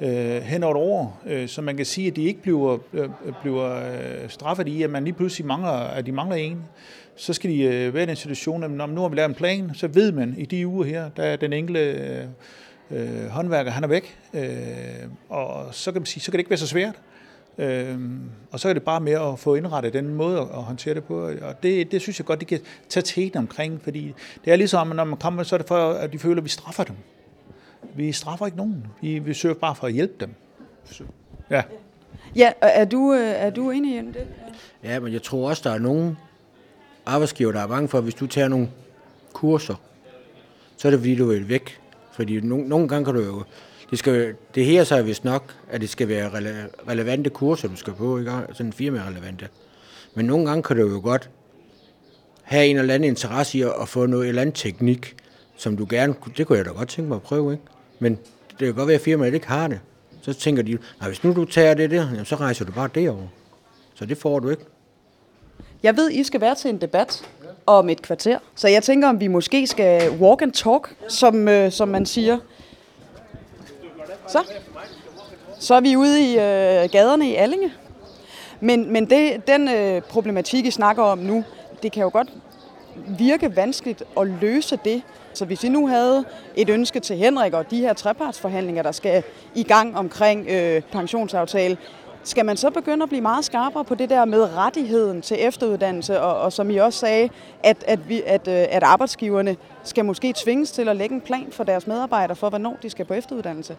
øh, 0.00 0.42
hen 0.42 0.62
over 0.62 0.74
et 0.74 0.80
år, 0.80 1.22
øh, 1.26 1.48
så 1.48 1.62
man 1.62 1.76
kan 1.76 1.86
sige, 1.86 2.06
at 2.06 2.16
de 2.16 2.24
ikke 2.24 2.42
bliver, 2.42 2.78
øh, 2.92 3.08
bliver 3.42 3.76
øh, 3.76 4.28
straffet 4.28 4.68
i, 4.68 4.82
at 4.82 4.90
man 4.90 5.04
lige 5.04 5.14
pludselig 5.14 5.46
mangler, 5.46 5.70
at 5.70 6.06
de 6.06 6.12
mangler 6.12 6.36
en. 6.36 6.62
Så 7.16 7.32
skal 7.32 7.50
de 7.50 7.62
øh, 7.62 7.94
være 7.94 8.02
i 8.02 8.06
den 8.06 8.16
situation, 8.16 8.64
at 8.64 8.70
når 8.70 8.86
nu 8.86 9.00
har 9.00 9.08
vi 9.08 9.16
lavet 9.16 9.28
en 9.28 9.34
plan, 9.34 9.70
så 9.74 9.86
ved 9.86 10.12
man 10.12 10.34
i 10.38 10.44
de 10.44 10.66
uger 10.66 10.84
her, 10.84 11.08
der 11.16 11.22
er 11.22 11.36
den 11.36 11.52
enkelte 11.52 11.80
øh, 11.80 12.24
øh 12.90 13.28
håndværker, 13.28 13.70
han 13.70 13.84
er 13.84 13.88
væk, 13.88 14.18
øh, 14.34 14.44
og 15.28 15.74
så 15.74 15.92
kan 15.92 16.00
man 16.00 16.06
sige, 16.06 16.20
så 16.20 16.30
kan 16.30 16.38
det 16.38 16.40
ikke 16.40 16.50
være 16.50 16.58
så 16.58 16.66
svært. 16.66 16.94
Øhm, 17.58 18.30
og 18.50 18.60
så 18.60 18.68
er 18.68 18.72
det 18.72 18.82
bare 18.82 19.00
med 19.00 19.12
at 19.12 19.38
få 19.38 19.54
indrettet 19.54 19.92
den 19.92 20.14
måde 20.14 20.40
at 20.40 20.46
håndtere 20.46 20.94
det 20.94 21.04
på. 21.04 21.28
Og 21.42 21.62
det, 21.62 21.92
det 21.92 22.00
synes 22.00 22.18
jeg 22.18 22.26
godt, 22.26 22.40
de 22.40 22.44
kan 22.44 22.60
tage 22.88 23.04
teten 23.04 23.38
omkring, 23.38 23.80
fordi 23.82 24.14
det 24.44 24.52
er 24.52 24.56
ligesom, 24.56 24.88
når 24.88 25.04
man 25.04 25.18
kommer, 25.18 25.42
så 25.42 25.56
er 25.56 25.58
det 25.58 25.68
for, 25.68 25.90
at 25.90 26.12
de 26.12 26.18
føler, 26.18 26.36
at 26.36 26.44
vi 26.44 26.48
straffer 26.48 26.84
dem. 26.84 26.96
Vi 27.94 28.12
straffer 28.12 28.46
ikke 28.46 28.58
nogen. 28.58 28.86
Vi, 29.00 29.18
vi 29.18 29.34
søger 29.34 29.54
bare 29.54 29.74
for 29.74 29.86
at 29.86 29.92
hjælpe 29.92 30.14
dem. 30.20 30.34
Så, 30.84 31.04
ja. 31.50 31.62
Ja, 32.36 32.52
er 32.60 32.84
du, 32.84 33.12
øh, 33.12 33.20
er 33.20 33.50
du 33.50 33.70
enig 33.70 33.96
i 33.96 33.98
det? 33.98 34.26
Ja, 34.84 35.00
men 35.00 35.12
jeg 35.12 35.22
tror 35.22 35.48
også, 35.48 35.68
der 35.68 35.74
er 35.74 35.78
nogen 35.78 36.16
arbejdsgiver, 37.06 37.52
der 37.52 37.60
er 37.60 37.66
bange 37.66 37.88
for, 37.88 37.98
at 37.98 38.04
hvis 38.04 38.14
du 38.14 38.26
tager 38.26 38.48
nogle 38.48 38.70
kurser, 39.32 39.74
så 40.76 40.88
er 40.88 40.90
det 40.90 41.00
fordi, 41.00 41.16
du 41.16 41.32
er 41.32 41.40
væk. 41.40 41.80
Fordi 42.12 42.40
nogle, 42.40 42.68
nogle 42.68 42.88
gange 42.88 43.04
kan 43.04 43.14
du 43.14 43.20
jo 43.20 43.44
det, 43.90 43.98
skal, 43.98 44.34
det 44.54 44.64
her 44.64 44.84
så 44.84 44.96
er 44.96 45.02
vist 45.02 45.24
nok, 45.24 45.54
at 45.70 45.80
det 45.80 45.90
skal 45.90 46.08
være 46.08 46.28
rele- 46.30 46.88
relevante 46.88 47.30
kurser, 47.30 47.68
du 47.68 47.76
skal 47.76 47.92
på, 47.92 48.18
ikke? 48.18 48.32
sådan 48.52 48.72
firma-relevante. 48.72 49.48
Men 50.14 50.26
nogle 50.26 50.46
gange 50.46 50.62
kan 50.62 50.76
du 50.76 50.88
jo 50.88 51.00
godt 51.02 51.30
have 52.42 52.66
en 52.66 52.78
eller 52.78 52.94
anden 52.94 53.08
interesse 53.08 53.58
i 53.58 53.62
at 53.62 53.88
få 53.88 54.06
noget 54.06 54.28
eller 54.28 54.42
andet 54.42 54.54
teknik, 54.54 55.16
som 55.56 55.76
du 55.76 55.86
gerne, 55.90 56.14
det 56.36 56.46
kunne 56.46 56.58
jeg 56.58 56.64
da 56.64 56.70
godt 56.70 56.88
tænke 56.88 57.08
mig 57.08 57.16
at 57.16 57.22
prøve, 57.22 57.52
ikke? 57.52 57.64
Men 57.98 58.18
det 58.50 58.66
kan 58.66 58.74
godt 58.74 58.88
være, 58.88 58.94
at 58.94 59.00
firmaet 59.00 59.34
ikke 59.34 59.46
har 59.46 59.68
det. 59.68 59.80
Så 60.22 60.32
tænker 60.32 60.62
de, 60.62 60.78
at 61.00 61.06
hvis 61.06 61.24
nu 61.24 61.32
du 61.34 61.44
tager 61.44 61.74
det 61.74 61.90
der, 61.90 61.96
jamen, 62.10 62.24
så 62.24 62.36
rejser 62.36 62.64
du 62.64 62.72
bare 62.72 62.88
derover. 62.94 63.26
Så 63.94 64.06
det 64.06 64.18
får 64.18 64.38
du 64.38 64.50
ikke. 64.50 64.64
Jeg 65.82 65.96
ved, 65.96 66.10
I 66.10 66.24
skal 66.24 66.40
være 66.40 66.54
til 66.54 66.70
en 66.70 66.80
debat 66.80 67.28
om 67.66 67.88
et 67.88 68.02
kvarter, 68.02 68.38
så 68.54 68.68
jeg 68.68 68.82
tænker, 68.82 69.08
om 69.08 69.20
vi 69.20 69.26
måske 69.28 69.66
skal 69.66 70.10
walk 70.10 70.42
and 70.42 70.52
talk, 70.52 70.94
som, 71.08 71.48
øh, 71.48 71.72
som 71.72 71.88
man 71.88 72.06
siger. 72.06 72.38
Så. 74.28 74.38
Så 75.58 75.74
er 75.74 75.80
vi 75.80 75.96
ude 75.96 76.20
i 76.20 76.32
øh, 76.32 76.90
gaderne 76.90 77.28
i 77.28 77.34
Allinge. 77.34 77.72
Men, 78.60 78.92
men 78.92 79.10
det, 79.10 79.46
den 79.46 79.68
øh, 79.68 80.02
problematik, 80.02 80.66
I 80.66 80.70
snakker 80.70 81.02
om 81.02 81.18
nu, 81.18 81.44
det 81.82 81.92
kan 81.92 82.02
jo 82.02 82.10
godt 82.12 82.28
virke 83.18 83.56
vanskeligt 83.56 84.02
at 84.20 84.26
løse 84.26 84.78
det. 84.84 85.02
Så 85.34 85.44
hvis 85.44 85.64
I 85.64 85.68
nu 85.68 85.86
havde 85.88 86.24
et 86.56 86.68
ønske 86.68 87.00
til 87.00 87.16
Henrik 87.16 87.52
og 87.52 87.70
de 87.70 87.80
her 87.80 87.92
trepartsforhandlinger, 87.92 88.82
der 88.82 88.92
skal 88.92 89.22
i 89.54 89.62
gang 89.62 89.96
omkring 89.96 90.48
øh, 90.48 90.82
pensionsaftale, 90.82 91.76
skal 92.24 92.44
man 92.44 92.56
så 92.56 92.70
begynde 92.70 93.02
at 93.02 93.08
blive 93.08 93.22
meget 93.22 93.44
skarpere 93.44 93.84
på 93.84 93.94
det 93.94 94.10
der 94.10 94.24
med 94.24 94.56
rettigheden 94.56 95.22
til 95.22 95.36
efteruddannelse, 95.40 96.20
og, 96.20 96.40
og 96.40 96.52
som 96.52 96.70
I 96.70 96.76
også 96.76 96.98
sagde, 96.98 97.28
at, 97.62 97.84
at, 97.86 98.08
vi, 98.08 98.22
at, 98.26 98.48
øh, 98.48 98.66
at 98.70 98.82
arbejdsgiverne 98.82 99.56
skal 99.82 100.04
måske 100.04 100.32
tvinges 100.36 100.72
til 100.72 100.88
at 100.88 100.96
lægge 100.96 101.14
en 101.14 101.20
plan 101.20 101.46
for 101.50 101.64
deres 101.64 101.86
medarbejdere 101.86 102.36
for, 102.36 102.48
hvornår 102.48 102.76
de 102.82 102.90
skal 102.90 103.04
på 103.04 103.14
efteruddannelse? 103.14 103.76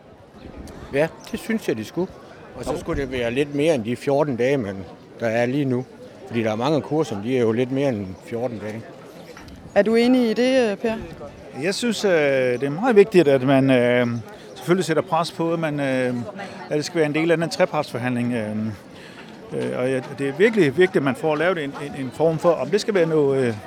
Ja, 0.94 1.08
det 1.32 1.40
synes 1.40 1.68
jeg, 1.68 1.78
de 1.78 1.86
skulle. 1.86 2.12
Og 2.56 2.66
så 2.66 2.80
skulle 2.80 3.02
det 3.02 3.12
være 3.12 3.32
lidt 3.32 3.56
mere 3.56 3.76
end 3.76 3.84
de 3.84 3.96
14 3.96 4.36
dage, 4.36 4.58
men 4.58 4.78
der 5.20 5.28
er 5.28 5.46
lige 5.46 5.66
nu. 5.66 5.86
Fordi 6.28 6.44
der 6.44 6.52
er 6.52 6.56
mange 6.56 6.82
kurser, 6.82 7.22
de 7.22 7.38
er 7.38 7.42
jo 7.42 7.52
lidt 7.52 7.72
mere 7.72 7.90
end 7.90 8.08
14 8.26 8.60
dage. 8.60 8.82
Er 9.76 9.82
du 9.82 9.96
enig 9.96 10.30
i 10.30 10.34
det, 10.34 10.80
Per? 10.80 10.94
Jeg 11.64 11.76
synes, 11.76 12.06
øh, 12.06 12.12
det 12.12 12.64
er 12.64 12.70
meget 12.70 12.96
vigtigt, 12.96 13.28
at 13.28 13.44
man 13.44 13.70
øh, 13.70 14.08
selvfølgelig 14.56 14.86
sætter 14.86 15.04
pres 15.04 15.32
på, 15.32 15.54
at, 15.54 15.60
man, 15.60 15.80
øh, 15.80 16.16
at 16.70 16.78
det 16.78 16.86
skal 16.86 16.98
være 16.98 17.06
en 17.06 17.16
del 17.16 17.32
af 17.32 17.38
den 17.38 17.50
trepartsforhandling. 17.50 18.36
Og 19.52 19.88
det 20.20 20.30
er 20.30 20.34
virkelig 20.38 20.78
vigtigt, 20.78 20.96
at 20.96 21.04
man 21.04 21.16
får 21.16 21.36
lavet 21.36 21.64
en, 21.64 21.74
en, 21.86 22.06
en 22.06 22.12
form 22.14 22.38
for, 22.40 22.52
om 22.52 22.70
det 22.70 22.82
skal 22.82 22.94
være 22.94 23.06
noget, 23.06 23.58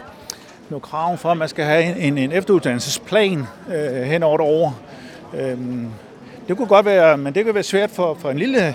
noget 0.70 0.82
krav 0.82 1.16
for, 1.16 1.30
at 1.30 1.36
man 1.36 1.48
skal 1.48 1.64
have 1.64 1.98
en, 1.98 2.18
en 2.18 2.32
efteruddannelsesplan 2.32 3.46
hen 4.04 4.22
over 4.22 4.34
et 4.34 4.40
år. 4.40 4.78
Det 6.48 6.56
kunne 6.56 6.68
godt 6.68 6.86
være, 6.86 7.18
men 7.18 7.34
det 7.34 7.44
kan 7.44 7.54
være 7.54 7.62
svært 7.62 7.90
for, 7.90 8.14
for 8.14 8.30
en 8.30 8.38
lille, 8.38 8.66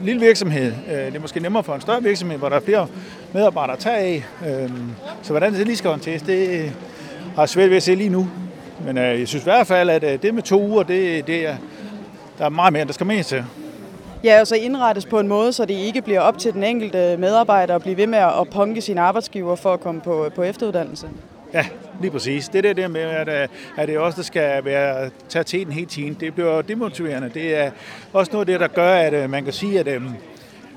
en 0.00 0.04
lille 0.04 0.20
virksomhed. 0.20 0.72
Øh, 0.90 1.06
det 1.06 1.16
er 1.16 1.20
måske 1.20 1.40
nemmere 1.40 1.62
for 1.62 1.74
en 1.74 1.80
større 1.80 2.02
virksomhed, 2.02 2.38
hvor 2.38 2.48
der 2.48 2.56
er 2.56 2.60
flere 2.60 2.86
medarbejdere 3.32 3.76
at 3.76 3.78
tage 3.78 3.96
af. 3.96 4.24
Øh, 4.46 4.70
så 5.22 5.32
hvordan 5.32 5.54
det 5.54 5.66
lige 5.66 5.76
skal 5.76 5.90
håndteres, 5.90 6.22
det 6.22 6.72
har 7.34 7.42
jeg 7.42 7.48
svært 7.48 7.70
ved 7.70 7.76
at 7.76 7.82
se 7.82 7.94
lige 7.94 8.08
nu. 8.08 8.28
Men 8.84 8.98
øh, 8.98 9.20
jeg 9.20 9.28
synes 9.28 9.44
i 9.44 9.44
hvert 9.44 9.66
fald, 9.66 9.90
at 9.90 10.22
det 10.22 10.34
med 10.34 10.42
to 10.42 10.62
uger, 10.62 10.82
det, 10.82 11.26
det 11.26 11.46
er, 11.46 11.56
der 12.38 12.44
er 12.44 12.48
meget 12.48 12.72
mere, 12.72 12.84
der 12.84 12.92
skal 12.92 13.06
med 13.06 13.24
til. 13.24 13.44
Ja, 14.24 14.40
og 14.40 14.46
så 14.46 14.54
indrettes 14.54 15.06
på 15.06 15.20
en 15.20 15.28
måde, 15.28 15.52
så 15.52 15.64
det 15.64 15.74
ikke 15.74 16.02
bliver 16.02 16.20
op 16.20 16.38
til 16.38 16.52
den 16.52 16.62
enkelte 16.62 17.16
medarbejder 17.16 17.74
at 17.74 17.82
blive 17.82 17.96
ved 17.96 18.06
med 18.06 18.18
at 18.18 18.48
punke 18.52 18.80
sin 18.80 18.98
arbejdsgiver 18.98 19.56
for 19.56 19.72
at 19.72 19.80
komme 19.80 20.00
på, 20.00 20.30
på 20.34 20.42
efteruddannelse. 20.42 21.08
Ja, 21.54 21.66
lige 22.00 22.10
præcis. 22.10 22.48
Det 22.48 22.64
der, 22.64 22.72
der 22.72 22.88
med, 22.88 23.00
at, 23.00 23.28
øh, 23.28 23.48
at 23.76 23.88
det 23.88 23.98
også 23.98 24.16
der 24.16 24.22
skal 24.22 24.64
være, 24.64 25.10
tage 25.28 25.62
en 25.62 25.72
hele 25.72 25.86
tiden, 25.86 26.16
det 26.20 26.34
bliver 26.34 26.62
demotiverende. 26.62 27.30
Det 27.34 27.56
er 27.56 27.70
også 28.12 28.32
noget 28.32 28.48
af 28.48 28.52
det, 28.52 28.60
der 28.60 28.74
gør, 28.74 28.94
at 28.94 29.14
øh, 29.14 29.30
man 29.30 29.44
kan 29.44 29.52
sige, 29.52 29.80
at, 29.80 29.88
øhm, 29.88 30.10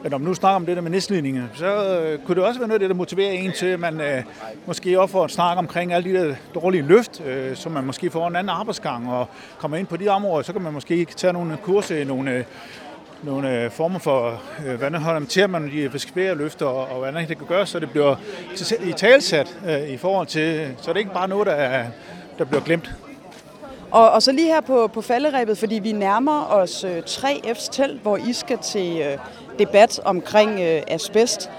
at 0.03 0.11
når 0.11 0.17
man 0.17 0.27
nu 0.27 0.33
snakker 0.33 0.55
om 0.55 0.65
det 0.65 0.75
der 0.75 0.81
med 0.81 0.91
nedslidninger, 0.91 1.43
så 1.53 1.99
øh, 1.99 2.19
kunne 2.25 2.35
det 2.35 2.43
også 2.43 2.59
være 2.59 2.67
noget 2.67 2.75
af 2.75 2.79
det, 2.79 2.89
der 2.89 2.95
motiverer 2.95 3.31
en 3.31 3.51
til, 3.51 3.65
at 3.65 3.79
man 3.79 4.01
øh, 4.01 4.23
måske 4.65 5.01
også 5.01 5.11
får 5.11 5.25
et 5.25 5.31
snak 5.31 5.57
omkring 5.57 5.93
alle 5.93 6.13
de 6.13 6.19
der 6.19 6.35
dårlige 6.55 6.83
løft, 6.83 7.21
øh, 7.25 7.55
så 7.55 7.69
man 7.69 7.83
måske 7.83 8.09
får 8.09 8.27
en 8.27 8.35
anden 8.35 8.49
arbejdsgang 8.49 9.11
og 9.11 9.27
kommer 9.57 9.77
ind 9.77 9.87
på 9.87 9.97
de 9.97 10.07
områder, 10.07 10.43
så 10.43 10.53
kan 10.53 10.61
man 10.61 10.73
måske 10.73 11.05
tage 11.05 11.33
nogle 11.33 11.57
kurser 11.63 12.05
nogle, 12.05 12.31
øh, 12.31 12.43
nogle 13.23 13.63
øh, 13.63 13.71
former 13.71 13.99
for, 13.99 14.41
øh, 14.65 14.75
hvordan 14.75 15.01
holder 15.01 15.19
man 15.19 15.27
til, 15.27 15.41
at 15.41 15.49
man 15.49 15.71
de 15.71 15.89
forskellige 15.89 16.35
løfter, 16.35 16.65
og, 16.65 16.87
og 16.87 16.97
hvordan 16.97 17.27
det 17.27 17.37
kan 17.37 17.47
gøres, 17.47 17.69
så 17.69 17.79
det 17.79 17.89
bliver 17.89 18.15
i 18.83 18.91
talsat 18.91 19.57
øh, 19.67 19.89
i 19.89 19.97
forhold 19.97 20.27
til, 20.27 20.67
så 20.77 20.89
det 20.89 20.95
er 20.95 20.99
ikke 20.99 21.13
bare 21.13 21.27
noget, 21.27 21.47
der, 21.47 21.53
er, 21.53 21.85
der 22.37 22.45
bliver 22.45 22.61
glemt. 22.61 22.91
Og, 23.91 24.11
og 24.11 24.23
så 24.23 24.31
lige 24.31 24.47
her 24.47 24.61
på, 24.61 24.87
på 24.87 25.01
falderæbet, 25.01 25.57
fordi 25.57 25.75
vi 25.75 25.91
nærmer 25.91 26.45
os 26.45 26.83
øh, 26.83 26.97
3F's 26.97 27.69
telt, 27.71 28.01
hvor 28.01 28.17
I 28.17 28.33
skal 28.33 28.57
til 28.57 29.01
øh, 29.01 29.17
debat 29.59 29.99
omkring 30.05 30.59
øh, 30.59 30.81
asbest. 30.87 31.49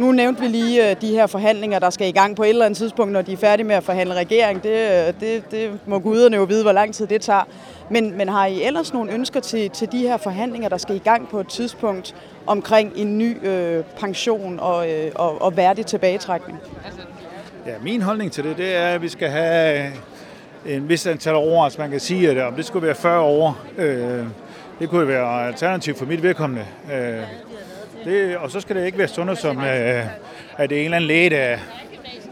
Nu 0.00 0.12
nævnte 0.12 0.40
vi 0.40 0.48
lige 0.48 0.90
øh, 0.90 0.96
de 1.00 1.08
her 1.08 1.26
forhandlinger, 1.26 1.78
der 1.78 1.90
skal 1.90 2.08
i 2.08 2.10
gang 2.10 2.36
på 2.36 2.42
et 2.42 2.48
eller 2.48 2.64
andet 2.64 2.76
tidspunkt, 2.76 3.12
når 3.12 3.22
de 3.22 3.32
er 3.32 3.36
færdige 3.36 3.66
med 3.66 3.74
at 3.74 3.84
forhandle 3.84 4.14
regering. 4.14 4.62
Det, 4.62 5.08
øh, 5.08 5.14
det, 5.20 5.50
det 5.50 5.70
må 5.86 5.98
guderne 5.98 6.36
jo 6.36 6.42
vide, 6.42 6.62
hvor 6.62 6.72
lang 6.72 6.94
tid 6.94 7.06
det 7.06 7.20
tager. 7.20 7.48
Men, 7.90 8.18
men 8.18 8.28
har 8.28 8.46
I 8.46 8.62
ellers 8.62 8.92
nogle 8.92 9.12
ønsker 9.12 9.40
til, 9.40 9.70
til 9.70 9.92
de 9.92 9.98
her 9.98 10.16
forhandlinger, 10.16 10.68
der 10.68 10.76
skal 10.76 10.96
i 10.96 10.98
gang 10.98 11.28
på 11.28 11.40
et 11.40 11.48
tidspunkt 11.48 12.14
omkring 12.46 12.92
en 12.96 13.18
ny 13.18 13.46
øh, 13.46 13.84
pension 13.98 14.60
og, 14.60 14.90
øh, 14.90 15.12
og, 15.14 15.42
og 15.42 15.56
værdig 15.56 15.86
tilbagetrækning? 15.86 16.58
Ja, 17.66 17.72
min 17.82 18.02
holdning 18.02 18.32
til 18.32 18.44
det, 18.44 18.56
det 18.56 18.76
er, 18.76 18.86
at 18.86 19.02
vi 19.02 19.08
skal 19.08 19.28
have 19.28 19.92
en 20.66 20.88
vis 20.88 21.06
antal 21.06 21.34
år, 21.34 21.64
altså 21.64 21.80
man 21.80 21.90
kan 21.90 22.00
sige, 22.00 22.30
at 22.30 22.38
om 22.38 22.54
det 22.54 22.64
skulle 22.64 22.86
være 22.86 22.94
40 22.94 23.20
år, 23.20 23.58
øh, 23.78 24.24
det 24.78 24.88
kunne 24.88 25.08
være 25.08 25.46
alternativ 25.46 25.94
for 25.94 26.06
mit 26.06 26.22
vedkommende. 26.22 26.66
Øh, 26.92 27.22
det, 28.04 28.36
og 28.36 28.50
så 28.50 28.60
skal 28.60 28.76
det 28.76 28.86
ikke 28.86 28.98
være 28.98 29.08
sådan 29.08 29.26
noget 29.26 29.38
som, 29.38 29.58
øh, 29.58 30.06
at 30.56 30.70
det 30.70 30.76
er 30.76 30.80
en 30.80 30.84
eller 30.84 30.96
anden 30.96 31.08
læge, 31.08 31.30
der, 31.30 31.56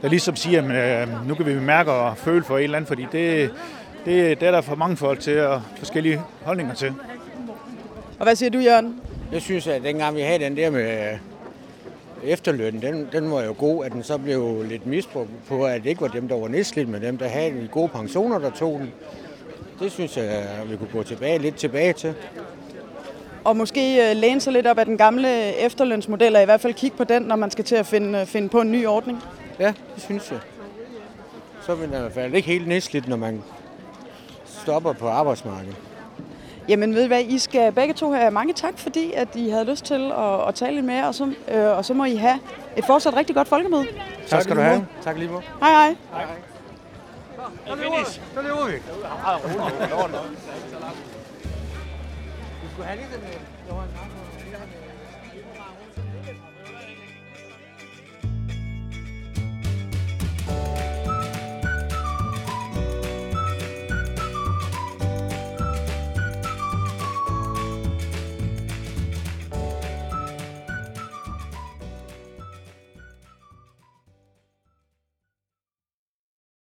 der 0.02 0.08
ligesom 0.08 0.36
siger, 0.36 0.62
at 0.62 1.08
øh, 1.08 1.28
nu 1.28 1.34
kan 1.34 1.46
vi 1.46 1.54
mærke 1.54 1.92
og 1.92 2.16
føle 2.16 2.44
for 2.44 2.58
en 2.58 2.64
eller 2.64 2.76
anden, 2.76 2.88
fordi 2.88 3.06
det, 3.12 3.50
det, 4.04 4.40
det 4.40 4.48
er 4.48 4.50
der 4.50 4.60
for 4.60 4.74
mange 4.74 4.96
folk 4.96 5.20
til 5.20 5.40
og 5.40 5.62
forskellige 5.76 6.20
holdninger 6.42 6.74
til. 6.74 6.92
Og 8.18 8.24
hvad 8.24 8.36
siger 8.36 8.50
du, 8.50 8.58
Jørgen? 8.58 9.00
Jeg 9.32 9.42
synes, 9.42 9.66
at 9.66 9.82
dengang 9.82 10.16
vi 10.16 10.20
havde 10.20 10.44
den 10.44 10.56
der 10.56 10.70
med 10.70 11.18
efterlønnen, 12.24 12.82
den, 12.82 13.08
den 13.12 13.30
var 13.30 13.42
jo 13.42 13.54
god, 13.58 13.84
at 13.84 13.92
den 13.92 14.02
så 14.02 14.18
blev 14.18 14.64
lidt 14.68 14.86
misbrugt 14.86 15.30
på, 15.48 15.66
at 15.66 15.82
det 15.82 15.88
ikke 15.90 16.00
var 16.00 16.08
dem, 16.08 16.28
der 16.28 16.36
var 16.36 16.48
nedslidt, 16.48 16.88
men 16.88 17.02
dem, 17.02 17.18
der 17.18 17.28
havde 17.28 17.50
de 17.50 17.68
gode 17.72 17.88
pensioner, 17.88 18.38
der 18.38 18.50
tog 18.50 18.78
den. 18.78 18.92
Det 19.80 19.92
synes 19.92 20.16
jeg, 20.16 20.24
at 20.24 20.70
vi 20.70 20.76
kunne 20.76 20.88
gå 20.92 21.02
tilbage, 21.02 21.38
lidt 21.38 21.56
tilbage 21.56 21.92
til. 21.92 22.14
Og 23.48 23.56
måske 23.56 24.10
øh, 24.10 24.16
læne 24.16 24.40
sig 24.40 24.52
lidt 24.52 24.66
op 24.66 24.78
af 24.78 24.84
den 24.84 24.96
gamle 24.96 25.54
efterlønsmodel, 25.56 26.36
og 26.36 26.42
i 26.42 26.44
hvert 26.44 26.60
fald 26.60 26.74
kigge 26.74 26.96
på 26.96 27.04
den, 27.04 27.22
når 27.22 27.36
man 27.36 27.50
skal 27.50 27.64
til 27.64 27.74
at 27.76 27.86
finde, 27.86 28.26
finde 28.26 28.48
på 28.48 28.60
en 28.60 28.72
ny 28.72 28.86
ordning. 28.86 29.22
Ja, 29.58 29.72
det 29.94 30.02
synes 30.02 30.30
jeg. 30.30 30.38
Så 31.62 31.72
er 31.72 31.76
man 31.76 31.84
i 31.84 31.88
hvert 31.88 32.12
fald 32.12 32.34
ikke 32.34 32.48
helt 32.48 32.68
nedslidt, 32.68 33.08
når 33.08 33.16
man 33.16 33.42
stopper 34.44 34.92
på 34.92 35.08
arbejdsmarkedet. 35.08 35.76
Jamen 36.68 36.94
ved 36.94 37.04
I 37.04 37.06
hvad, 37.06 37.20
I 37.20 37.38
skal 37.38 37.72
begge 37.72 37.94
to 37.94 38.12
have 38.12 38.30
mange 38.30 38.52
tak, 38.52 38.78
fordi 38.78 39.12
at 39.12 39.28
I 39.34 39.48
havde 39.48 39.64
lyst 39.64 39.84
til 39.84 40.12
at, 40.18 40.48
at 40.48 40.54
tale 40.54 40.74
lidt 40.74 40.86
med, 40.86 41.02
og 41.02 41.14
så, 41.14 41.32
øh, 41.54 41.76
og 41.76 41.84
så 41.84 41.94
må 41.94 42.04
I 42.04 42.16
have 42.16 42.38
et 42.76 42.84
fortsat 42.84 43.16
rigtig 43.16 43.36
godt 43.36 43.48
folkemøde. 43.48 43.86
Tak 44.26 44.42
skal 44.42 44.56
du 44.56 44.60
have. 44.60 44.86
Tak 45.02 45.16
lige 45.18 45.30
måde. 45.30 45.42
Hej 45.60 45.70
hej. 45.70 45.94
Så 48.34 48.42
løber 48.42 48.66
vi. 48.66 48.72
Du 52.78 52.82
skulle 52.82 52.96
have 52.96 53.00
lige 53.00 53.16
den... 53.16 54.17